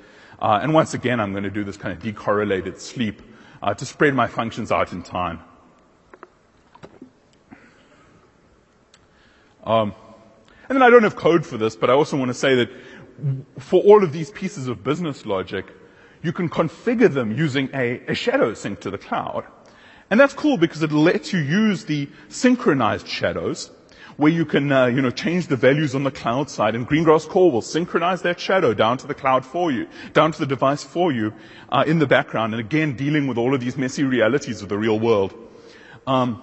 Uh, 0.42 0.59
and 0.61 0.74
once 0.74 0.92
again, 0.92 1.20
I'm 1.20 1.31
going 1.31 1.44
to 1.44 1.50
do 1.50 1.62
this 1.62 1.76
kind 1.76 1.96
of 1.96 2.02
decorrelated 2.02 2.81
sleep 2.81 3.22
uh, 3.62 3.74
to 3.74 3.87
spread 3.87 4.12
my 4.12 4.26
functions 4.26 4.72
out 4.72 4.92
in 4.92 5.05
time. 5.05 5.38
Um, 9.62 9.94
and 10.68 10.74
then 10.74 10.83
I 10.83 10.90
don't 10.90 11.05
have 11.05 11.14
code 11.14 11.46
for 11.46 11.57
this, 11.59 11.76
but 11.76 11.90
I 11.90 11.92
also 11.92 12.16
want 12.16 12.31
to 12.31 12.35
say 12.35 12.57
that 12.57 12.70
for 13.61 13.81
all 13.83 14.02
of 14.02 14.12
these 14.12 14.33
pieces 14.33 14.66
of 14.66 14.83
business 14.83 15.24
logic, 15.24 15.66
you 16.24 16.33
can 16.33 16.48
configure 16.48 17.12
them 17.12 17.31
using 17.31 17.70
a, 17.72 18.02
a 18.09 18.14
shadow 18.14 18.52
sync 18.52 18.81
to 18.81 18.90
the 18.90 18.98
cloud. 18.98 19.44
And 20.11 20.18
that's 20.18 20.35
cool 20.35 20.57
because 20.57 20.83
it 20.83 20.90
lets 20.90 21.33
you 21.33 21.38
use 21.38 21.85
the 21.85 22.09
synchronized 22.28 23.07
shadows 23.07 23.70
where 24.16 24.33
you 24.33 24.44
can, 24.44 24.70
uh, 24.70 24.87
you 24.87 25.03
know, 25.03 25.11
change 25.11 25.46
the 25.46 25.57
values 25.57 25.94
on 25.94 26.05
the 26.05 26.11
cloud 26.11 26.51
side 26.51 26.75
and 26.75 26.88
Greengrass 26.88 27.29
Core 27.29 27.51
will 27.51 27.62
synchronize 27.62 28.22
that 28.22 28.38
shadow 28.38 28.75
down 28.75 28.98
to 28.98 29.07
the 29.07 29.14
cloud 29.14 29.44
for 29.44 29.70
you, 29.70 29.87
down 30.12 30.33
to 30.33 30.38
the 30.38 30.46
device 30.46 30.85
for 30.85 31.12
you, 31.12 31.33
uh, 31.70 31.85
in 31.87 31.98
the 31.98 32.07
background. 32.07 32.55
And 32.55 32.61
again, 32.61 32.96
dealing 32.96 33.27
with 33.27 33.38
all 33.38 33.55
of 33.55 33.61
these 33.61 33.77
messy 33.77 34.05
realities 34.05 34.62
of 34.62 34.68
the 34.68 34.79
real 34.79 34.98
world. 34.98 35.35
Um, 36.07 36.42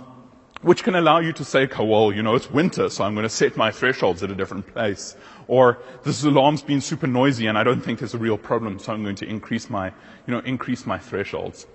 which 0.62 0.84
can 0.84 0.96
allow 0.96 1.20
you 1.20 1.32
to 1.34 1.46
say, 1.46 1.70
oh, 1.78 1.86
well, 1.86 2.12
you 2.12 2.22
know, 2.22 2.36
it's 2.36 2.52
winter, 2.52 2.90
so 2.90 3.06
I'm 3.06 3.14
going 3.14 3.24
to 3.24 3.30
set 3.30 3.56
my 3.56 3.72
thresholds 3.72 4.24
at 4.24 4.32
a 4.32 4.36
different 4.36 4.68
place. 4.68 5.16
Or 5.48 5.80
this 6.04 6.24
alarm's 6.24 6.62
been 6.62 6.82
super 6.82 7.08
noisy 7.08 7.48
and 7.48 7.58
I 7.58 7.64
don't 7.64 7.82
think 7.82 8.00
there's 8.00 8.14
a 8.14 8.18
real 8.18 8.38
problem, 8.38 8.78
so 8.78 8.92
I'm 8.92 9.04
going 9.04 9.16
to 9.18 9.26
increase 9.26 9.70
my, 9.70 9.88
you 10.28 10.34
know, 10.34 10.40
increase 10.40 10.86
my 10.86 10.98
thresholds. 10.98 11.66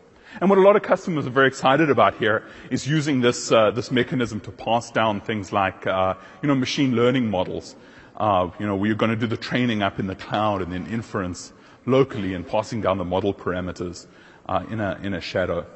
And 0.40 0.50
what 0.50 0.58
a 0.58 0.62
lot 0.62 0.74
of 0.74 0.82
customers 0.82 1.26
are 1.26 1.30
very 1.30 1.46
excited 1.46 1.90
about 1.90 2.14
here 2.14 2.44
is 2.70 2.86
using 2.86 3.20
this, 3.20 3.52
uh, 3.52 3.70
this 3.70 3.90
mechanism 3.90 4.40
to 4.40 4.50
pass 4.50 4.90
down 4.90 5.20
things 5.20 5.52
like, 5.52 5.86
uh, 5.86 6.14
you 6.42 6.48
know, 6.48 6.54
machine 6.54 6.96
learning 6.96 7.30
models. 7.30 7.76
Uh, 8.16 8.50
you 8.58 8.66
know, 8.66 8.74
we're 8.74 8.94
going 8.94 9.10
to 9.10 9.16
do 9.16 9.26
the 9.26 9.36
training 9.36 9.82
up 9.82 9.98
in 9.98 10.06
the 10.06 10.14
cloud 10.14 10.62
and 10.62 10.72
then 10.72 10.86
inference 10.86 11.52
locally 11.86 12.34
and 12.34 12.46
passing 12.46 12.80
down 12.80 12.98
the 12.98 13.04
model 13.04 13.32
parameters 13.32 14.06
uh, 14.48 14.64
in, 14.70 14.80
a, 14.80 14.98
in 15.02 15.14
a 15.14 15.20
shadow. 15.20 15.66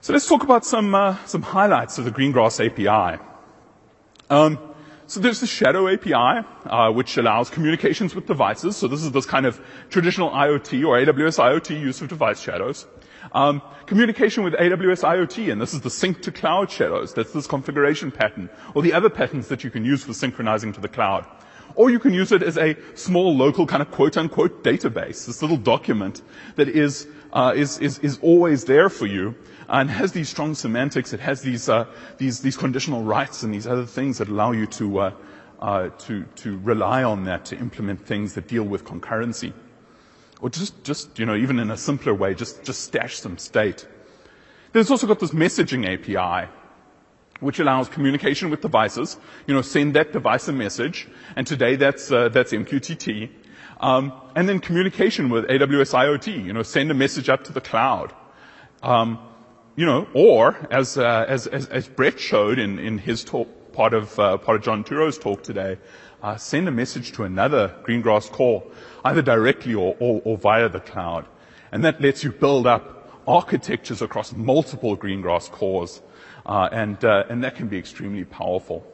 So 0.00 0.12
let's 0.12 0.26
talk 0.26 0.42
about 0.42 0.64
some, 0.64 0.94
uh, 0.94 1.16
some 1.26 1.42
highlights 1.42 1.98
of 1.98 2.04
the 2.04 2.10
Greengrass 2.10 2.64
API. 2.64 3.22
Um, 4.30 4.58
so 5.06 5.20
there's 5.20 5.40
the 5.40 5.46
Shadow 5.46 5.88
API, 5.88 6.46
uh, 6.64 6.90
which 6.90 7.16
allows 7.18 7.50
communications 7.50 8.14
with 8.14 8.26
devices. 8.26 8.76
So 8.76 8.88
this 8.88 9.02
is 9.02 9.12
this 9.12 9.26
kind 9.26 9.44
of 9.44 9.60
traditional 9.90 10.30
IoT 10.30 10.86
or 10.86 10.96
AWS 10.98 11.38
IoT 11.38 11.78
use 11.78 12.00
of 12.00 12.08
device 12.08 12.40
shadows. 12.40 12.86
Um, 13.32 13.60
communication 13.86 14.44
with 14.44 14.54
AWS 14.54 15.02
IoT, 15.04 15.52
and 15.52 15.60
this 15.60 15.74
is 15.74 15.82
the 15.82 15.90
sync 15.90 16.22
to 16.22 16.32
cloud 16.32 16.70
shadows. 16.70 17.12
That's 17.12 17.32
this 17.32 17.46
configuration 17.46 18.10
pattern, 18.10 18.48
or 18.74 18.82
the 18.82 18.92
other 18.92 19.10
patterns 19.10 19.48
that 19.48 19.62
you 19.62 19.70
can 19.70 19.84
use 19.84 20.04
for 20.04 20.14
synchronizing 20.14 20.72
to 20.72 20.80
the 20.80 20.88
cloud. 20.88 21.26
Or 21.74 21.90
you 21.90 21.98
can 21.98 22.14
use 22.14 22.32
it 22.32 22.42
as 22.42 22.56
a 22.56 22.76
small 22.94 23.34
local 23.34 23.66
kind 23.66 23.82
of 23.82 23.90
quote 23.90 24.16
unquote 24.16 24.62
database, 24.62 25.26
this 25.26 25.42
little 25.42 25.56
document 25.56 26.22
that 26.56 26.68
is, 26.68 27.06
uh, 27.32 27.52
is, 27.56 27.78
is, 27.78 27.98
is 27.98 28.18
always 28.22 28.64
there 28.64 28.88
for 28.88 29.06
you 29.06 29.34
and 29.68 29.90
has 29.90 30.12
these 30.12 30.28
strong 30.28 30.54
semantics. 30.54 31.12
It 31.12 31.20
has 31.20 31.42
these, 31.42 31.68
uh, 31.68 31.86
these, 32.18 32.40
these 32.40 32.56
conditional 32.56 33.02
writes 33.02 33.42
and 33.42 33.52
these 33.52 33.66
other 33.66 33.86
things 33.86 34.18
that 34.18 34.28
allow 34.28 34.52
you 34.52 34.66
to, 34.66 34.98
uh, 34.98 35.12
uh, 35.60 35.88
to, 36.06 36.24
to 36.36 36.58
rely 36.58 37.02
on 37.04 37.24
that 37.24 37.46
to 37.46 37.58
implement 37.58 38.06
things 38.06 38.34
that 38.34 38.48
deal 38.48 38.64
with 38.64 38.84
concurrency. 38.84 39.52
Or 40.40 40.50
just, 40.50 40.84
just, 40.84 41.18
you 41.18 41.26
know, 41.26 41.36
even 41.36 41.58
in 41.58 41.70
a 41.70 41.76
simpler 41.76 42.14
way, 42.14 42.34
just, 42.34 42.62
just 42.64 42.82
stash 42.82 43.16
some 43.16 43.38
state. 43.38 43.86
There's 44.72 44.90
also 44.90 45.06
got 45.06 45.20
this 45.20 45.30
messaging 45.30 45.86
API, 45.86 46.50
which 47.40 47.60
allows 47.60 47.88
communication 47.88 48.50
with 48.50 48.60
devices. 48.60 49.16
You 49.46 49.54
know, 49.54 49.62
send 49.62 49.94
that 49.94 50.12
device 50.12 50.48
a 50.48 50.52
message, 50.52 51.08
and 51.36 51.46
today 51.46 51.76
that's, 51.76 52.10
uh, 52.10 52.28
that's 52.28 52.52
MQTT. 52.52 53.30
Um, 53.80 54.12
and 54.34 54.48
then 54.48 54.60
communication 54.60 55.28
with 55.30 55.46
AWS 55.46 55.94
IoT, 55.94 56.44
you 56.44 56.52
know, 56.52 56.62
send 56.62 56.90
a 56.90 56.94
message 56.94 57.28
up 57.28 57.44
to 57.44 57.52
the 57.52 57.60
cloud. 57.60 58.12
Um, 58.82 59.18
you 59.76 59.84
know, 59.84 60.06
or 60.14 60.56
as, 60.70 60.96
uh, 60.96 61.24
as, 61.28 61.46
as, 61.48 61.66
as, 61.66 61.88
Brett 61.88 62.20
showed 62.20 62.58
in, 62.58 62.78
in 62.78 62.98
his 62.98 63.24
talk, 63.24 63.48
part 63.72 63.92
of, 63.92 64.16
uh, 64.20 64.36
part 64.38 64.56
of 64.56 64.62
John 64.62 64.84
Turo's 64.84 65.18
talk 65.18 65.42
today, 65.42 65.78
uh, 66.22 66.36
send 66.36 66.68
a 66.68 66.70
message 66.70 67.12
to 67.12 67.24
another 67.24 67.74
Greengrass 67.82 68.30
core, 68.30 68.62
either 69.04 69.20
directly 69.20 69.74
or, 69.74 69.96
or, 69.98 70.22
or, 70.24 70.38
via 70.38 70.68
the 70.68 70.80
cloud. 70.80 71.26
And 71.72 71.84
that 71.84 72.00
lets 72.00 72.22
you 72.22 72.30
build 72.30 72.68
up 72.68 73.10
architectures 73.26 74.00
across 74.00 74.32
multiple 74.32 74.96
Greengrass 74.96 75.50
cores, 75.50 76.00
uh, 76.46 76.68
and, 76.70 77.04
uh, 77.04 77.24
and 77.28 77.42
that 77.42 77.56
can 77.56 77.66
be 77.66 77.76
extremely 77.76 78.24
powerful. 78.24 78.86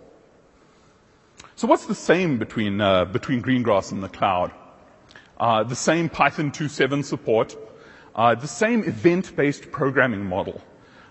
So 1.57 1.69
what's 1.69 1.85
the 1.85 1.95
same 1.95 2.39
between, 2.39 2.81
uh, 2.81 3.05
between 3.05 3.43
Greengrass 3.43 3.93
and 3.93 4.03
the 4.03 4.09
cloud? 4.09 4.53
the 5.39 5.75
same 5.75 6.09
Python 6.09 6.51
2.7 6.53 7.05
support, 7.05 7.55
the 8.15 8.47
same 8.47 8.83
event-based 8.85 9.71
programming 9.71 10.25
model. 10.25 10.63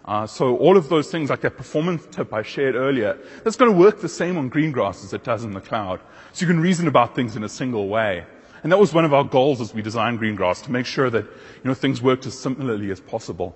Uh, 0.10 0.26
so 0.26 0.58
all 0.58 0.76
of 0.76 0.89
those 0.89 1.12
things, 1.12 1.30
like 1.30 1.41
that 1.41 1.56
performance 1.56 2.08
tip 2.10 2.34
I 2.34 2.41
shared 2.41 2.74
earlier, 2.74 3.15
that's 3.43 3.56
going 3.56 3.72
to 3.72 3.78
work 3.78 4.02
the 4.02 4.10
same 4.10 4.38
on 4.38 4.50
Greengrass 4.50 5.04
as 5.04 5.13
it 5.13 5.24
does 5.24 5.43
in 5.43 5.52
the 5.52 5.62
cloud. 5.62 6.00
So 6.34 6.41
you 6.41 6.52
can 6.52 6.60
reason 6.60 6.88
about 6.88 7.13
things 7.13 7.36
in 7.36 7.43
a 7.43 7.50
single 7.50 7.88
way. 7.88 8.26
And 8.63 8.72
that 8.72 8.80
was 8.80 8.91
one 8.91 9.06
of 9.06 9.13
our 9.13 9.24
goals 9.24 9.62
as 9.62 9.72
we 9.72 9.84
designed 9.84 10.19
Greengrass, 10.19 10.63
to 10.63 10.72
make 10.72 10.88
sure 10.88 11.12
that 11.12 11.26
you 11.26 11.62
know, 11.63 11.76
things 11.76 12.02
worked 12.02 12.26
as 12.26 12.36
similarly 12.36 12.89
as 12.89 13.00
possible. 13.00 13.56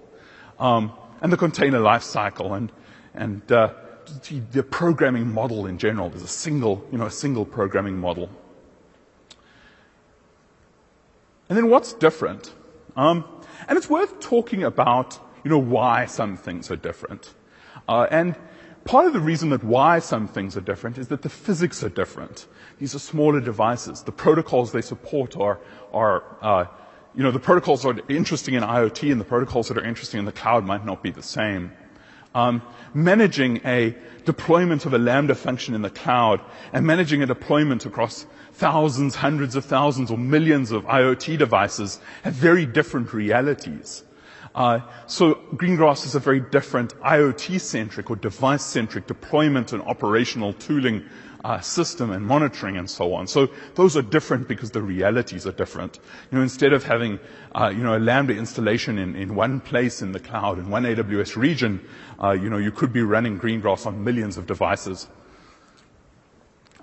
Um, 0.59 0.93
and 1.23 1.33
the 1.33 1.37
container 1.37 1.79
lifecycle 1.79 2.55
and, 2.55 2.71
and 3.15 3.51
uh, 3.51 3.73
the 4.51 4.61
programming 4.61 5.33
model 5.33 5.65
in 5.65 5.79
general 5.79 6.13
is 6.13 6.21
a 6.21 6.27
single, 6.27 6.87
you 6.91 6.99
know, 6.99 7.07
a 7.07 7.11
single 7.11 7.45
programming 7.45 7.97
model. 7.97 8.29
And 11.49 11.57
then 11.57 11.67
what's 11.67 11.93
different? 11.93 12.53
Um, 12.95 13.25
and 13.67 13.75
it's 13.75 13.89
worth 13.89 14.19
talking 14.19 14.63
about, 14.63 15.19
you 15.43 15.49
know, 15.49 15.57
why 15.57 16.05
some 16.05 16.37
things 16.37 16.71
are 16.71 16.75
different. 16.75 17.33
Uh, 17.87 18.07
and 18.11 18.35
part 18.85 19.05
of 19.05 19.13
the 19.13 19.19
reason 19.19 19.49
that 19.49 19.63
why 19.63 19.99
some 19.99 20.27
things 20.27 20.55
are 20.57 20.61
different 20.61 20.97
is 20.97 21.07
that 21.09 21.21
the 21.21 21.29
physics 21.29 21.83
are 21.83 21.89
different. 21.89 22.47
These 22.79 22.95
are 22.95 22.99
smaller 22.99 23.39
devices. 23.39 24.03
The 24.03 24.11
protocols 24.11 24.71
they 24.71 24.81
support 24.81 25.37
are, 25.37 25.59
are 25.91 26.23
uh, 26.41 26.65
you 27.15 27.23
know, 27.23 27.31
the 27.31 27.39
protocols 27.39 27.83
that 27.83 27.99
are 27.99 28.03
interesting 28.09 28.55
in 28.55 28.63
IoT 28.63 29.11
and 29.11 29.19
the 29.19 29.25
protocols 29.25 29.67
that 29.67 29.77
are 29.77 29.85
interesting 29.85 30.19
in 30.19 30.25
the 30.25 30.31
cloud 30.31 30.65
might 30.65 30.85
not 30.85 31.03
be 31.03 31.11
the 31.11 31.23
same. 31.23 31.71
Um, 32.35 32.63
managing 32.95 33.61
a 33.63 33.95
deployment 34.25 34.85
of 34.85 34.93
a 34.93 34.97
Lambda 34.97 35.35
function 35.35 35.75
in 35.75 35.83
the 35.83 35.91
cloud 35.91 36.41
and 36.71 36.85
managing 36.85 37.21
a 37.21 37.27
deployment 37.27 37.85
across 37.85 38.25
thousands, 38.53 39.15
hundreds 39.15 39.55
of 39.55 39.65
thousands, 39.65 40.09
or 40.09 40.17
millions 40.17 40.71
of 40.71 40.83
IoT 40.85 41.37
devices 41.37 41.99
have 42.23 42.33
very 42.33 42.65
different 42.65 43.13
realities. 43.13 44.03
Uh, 44.55 44.79
so 45.07 45.35
Greengrass 45.55 46.05
is 46.05 46.15
a 46.15 46.19
very 46.19 46.39
different 46.39 46.93
IoT-centric 47.01 48.09
or 48.11 48.15
device-centric 48.15 49.07
deployment 49.07 49.73
and 49.73 49.81
operational 49.81 50.53
tooling 50.53 51.03
uh, 51.43 51.59
system 51.59 52.11
and 52.11 52.25
monitoring 52.25 52.77
and 52.77 52.89
so 52.89 53.13
on. 53.13 53.27
So 53.27 53.49
those 53.75 53.97
are 53.97 54.01
different 54.01 54.47
because 54.47 54.71
the 54.71 54.81
realities 54.81 55.45
are 55.45 55.51
different. 55.51 55.99
You 56.31 56.37
know, 56.37 56.43
instead 56.43 56.71
of 56.71 56.83
having, 56.83 57.19
uh, 57.53 57.69
you 57.75 57.83
know, 57.83 57.97
a 57.97 57.99
Lambda 57.99 58.35
installation 58.37 58.97
in, 58.97 59.15
in 59.15 59.35
one 59.35 59.59
place 59.59 60.01
in 60.01 60.11
the 60.13 60.19
cloud, 60.19 60.59
in 60.59 60.69
one 60.69 60.83
AWS 60.83 61.35
region, 61.35 61.81
uh, 62.21 62.31
you 62.31 62.49
know, 62.49 62.57
you 62.57 62.71
could 62.71 62.93
be 62.93 63.01
running 63.01 63.39
Greengrass 63.39 63.85
on 63.85 64.03
millions 64.03 64.37
of 64.37 64.47
devices. 64.47 65.07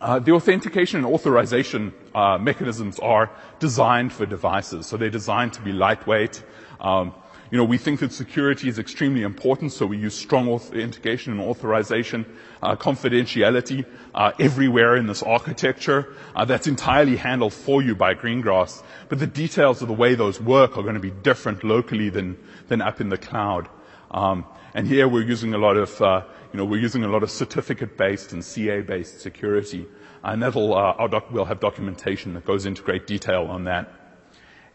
Uh, 0.00 0.18
the 0.18 0.32
authentication 0.32 1.04
and 1.04 1.06
authorization 1.06 1.92
uh, 2.14 2.36
mechanisms 2.38 2.98
are 2.98 3.30
designed 3.58 4.12
for 4.12 4.24
devices, 4.26 4.86
so 4.86 4.96
they're 4.96 5.10
designed 5.10 5.52
to 5.52 5.60
be 5.62 5.72
lightweight. 5.72 6.42
Um, 6.80 7.14
you 7.50 7.58
know, 7.58 7.64
we 7.64 7.78
think 7.78 7.98
that 8.00 8.12
security 8.12 8.68
is 8.68 8.78
extremely 8.78 9.22
important, 9.22 9.72
so 9.72 9.84
we 9.84 9.96
use 9.96 10.14
strong 10.14 10.48
authentication 10.48 11.32
and 11.32 11.40
authorization, 11.40 12.24
uh, 12.62 12.76
confidentiality 12.76 13.84
uh, 14.14 14.30
everywhere 14.38 14.96
in 14.96 15.06
this 15.06 15.22
architecture. 15.22 16.14
Uh, 16.36 16.44
that's 16.44 16.68
entirely 16.68 17.16
handled 17.16 17.52
for 17.52 17.82
you 17.82 17.96
by 17.96 18.14
Greengrass, 18.14 18.84
but 19.08 19.18
the 19.18 19.26
details 19.26 19.82
of 19.82 19.88
the 19.88 19.94
way 19.94 20.14
those 20.14 20.40
work 20.40 20.78
are 20.78 20.82
going 20.82 20.94
to 20.94 21.00
be 21.00 21.10
different 21.10 21.64
locally 21.64 22.08
than 22.08 22.38
than 22.68 22.80
up 22.80 23.00
in 23.00 23.08
the 23.08 23.18
cloud. 23.18 23.68
Um, 24.12 24.44
and 24.74 24.86
here 24.86 25.08
we're 25.08 25.26
using 25.26 25.52
a 25.54 25.58
lot 25.58 25.76
of, 25.76 26.00
uh, 26.00 26.22
you 26.52 26.58
know, 26.58 26.64
we're 26.64 26.80
using 26.80 27.02
a 27.02 27.08
lot 27.08 27.24
of 27.24 27.30
certificate-based 27.30 28.32
and 28.32 28.44
CA-based 28.44 29.20
security, 29.20 29.86
and 30.22 30.40
that'll 30.40 30.74
uh, 30.74 31.06
doc- 31.08 31.32
we'll 31.32 31.44
have 31.44 31.58
documentation 31.58 32.34
that 32.34 32.44
goes 32.44 32.64
into 32.64 32.82
great 32.82 33.08
detail 33.08 33.46
on 33.46 33.64
that. 33.64 33.99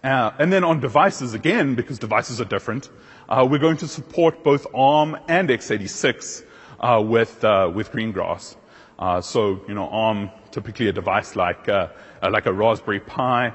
Uh, 0.06 0.32
and 0.38 0.54
then 0.54 0.64
on 0.64 0.80
devices 0.80 1.34
again, 1.34 1.74
because 1.74 1.98
devices 1.98 2.40
are 2.40 2.46
different, 2.46 2.92
uh, 3.28 3.48
we're 3.50 3.58
going 3.58 3.78
to 3.78 3.88
support 3.88 4.44
both 4.44 4.68
ARM 4.72 5.18
and 5.28 5.50
x86 5.50 6.46
uh, 6.80 7.02
with 7.04 7.44
uh, 7.44 7.72
with 7.74 7.92
Greengrass. 7.92 8.56
Uh, 9.00 9.20
so 9.20 9.60
you 9.68 9.74
know, 9.74 9.90
ARM 9.90 10.30
typically 10.52 10.88
a 10.90 10.94
device 10.94 11.36
like 11.36 11.68
uh, 11.68 11.88
like 12.22 12.46
a 12.46 12.54
Raspberry 12.54 13.00
Pi, 13.00 13.52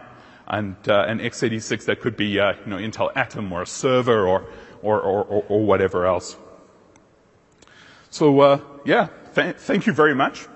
and 0.48 0.74
an 0.88 1.20
x86 1.20 1.84
that 1.84 2.00
could 2.00 2.16
be 2.16 2.26
you 2.26 2.40
know 2.66 2.78
Intel 2.78 3.12
Atom 3.14 3.52
or 3.52 3.62
a 3.62 3.66
server 3.66 4.26
or 4.26 4.44
or, 4.82 5.00
or, 5.00 5.44
or 5.48 5.64
whatever 5.64 6.04
else. 6.04 6.36
So 8.10 8.82
yeah, 8.84 9.06
th- 9.36 9.54
thank 9.54 9.86
you 9.86 9.92
very 9.92 10.16
much. 10.16 10.48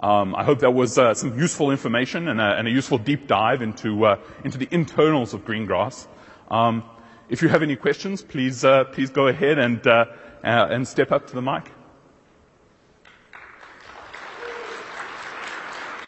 Um, 0.00 0.34
I 0.34 0.44
hope 0.44 0.58
that 0.60 0.72
was 0.72 0.98
uh, 0.98 1.14
some 1.14 1.38
useful 1.38 1.70
information 1.70 2.28
and 2.28 2.40
a, 2.40 2.58
and 2.58 2.68
a, 2.68 2.70
useful 2.70 2.98
deep 2.98 3.26
dive 3.26 3.62
into 3.62 4.04
uh, 4.04 4.18
into 4.44 4.58
the 4.58 4.68
internals 4.70 5.32
of 5.32 5.44
Greengrass. 5.46 6.06
Um, 6.50 6.84
if 7.30 7.40
you 7.40 7.48
have 7.48 7.62
any 7.62 7.76
questions, 7.76 8.20
please 8.22 8.62
uh, 8.64 8.84
please 8.84 9.08
go 9.08 9.28
ahead 9.28 9.58
and 9.58 9.86
uh, 9.86 10.04
uh, 10.44 10.68
and 10.70 10.86
step 10.86 11.12
up 11.12 11.26
to 11.28 11.34
the 11.34 11.42
mic. 11.42 11.70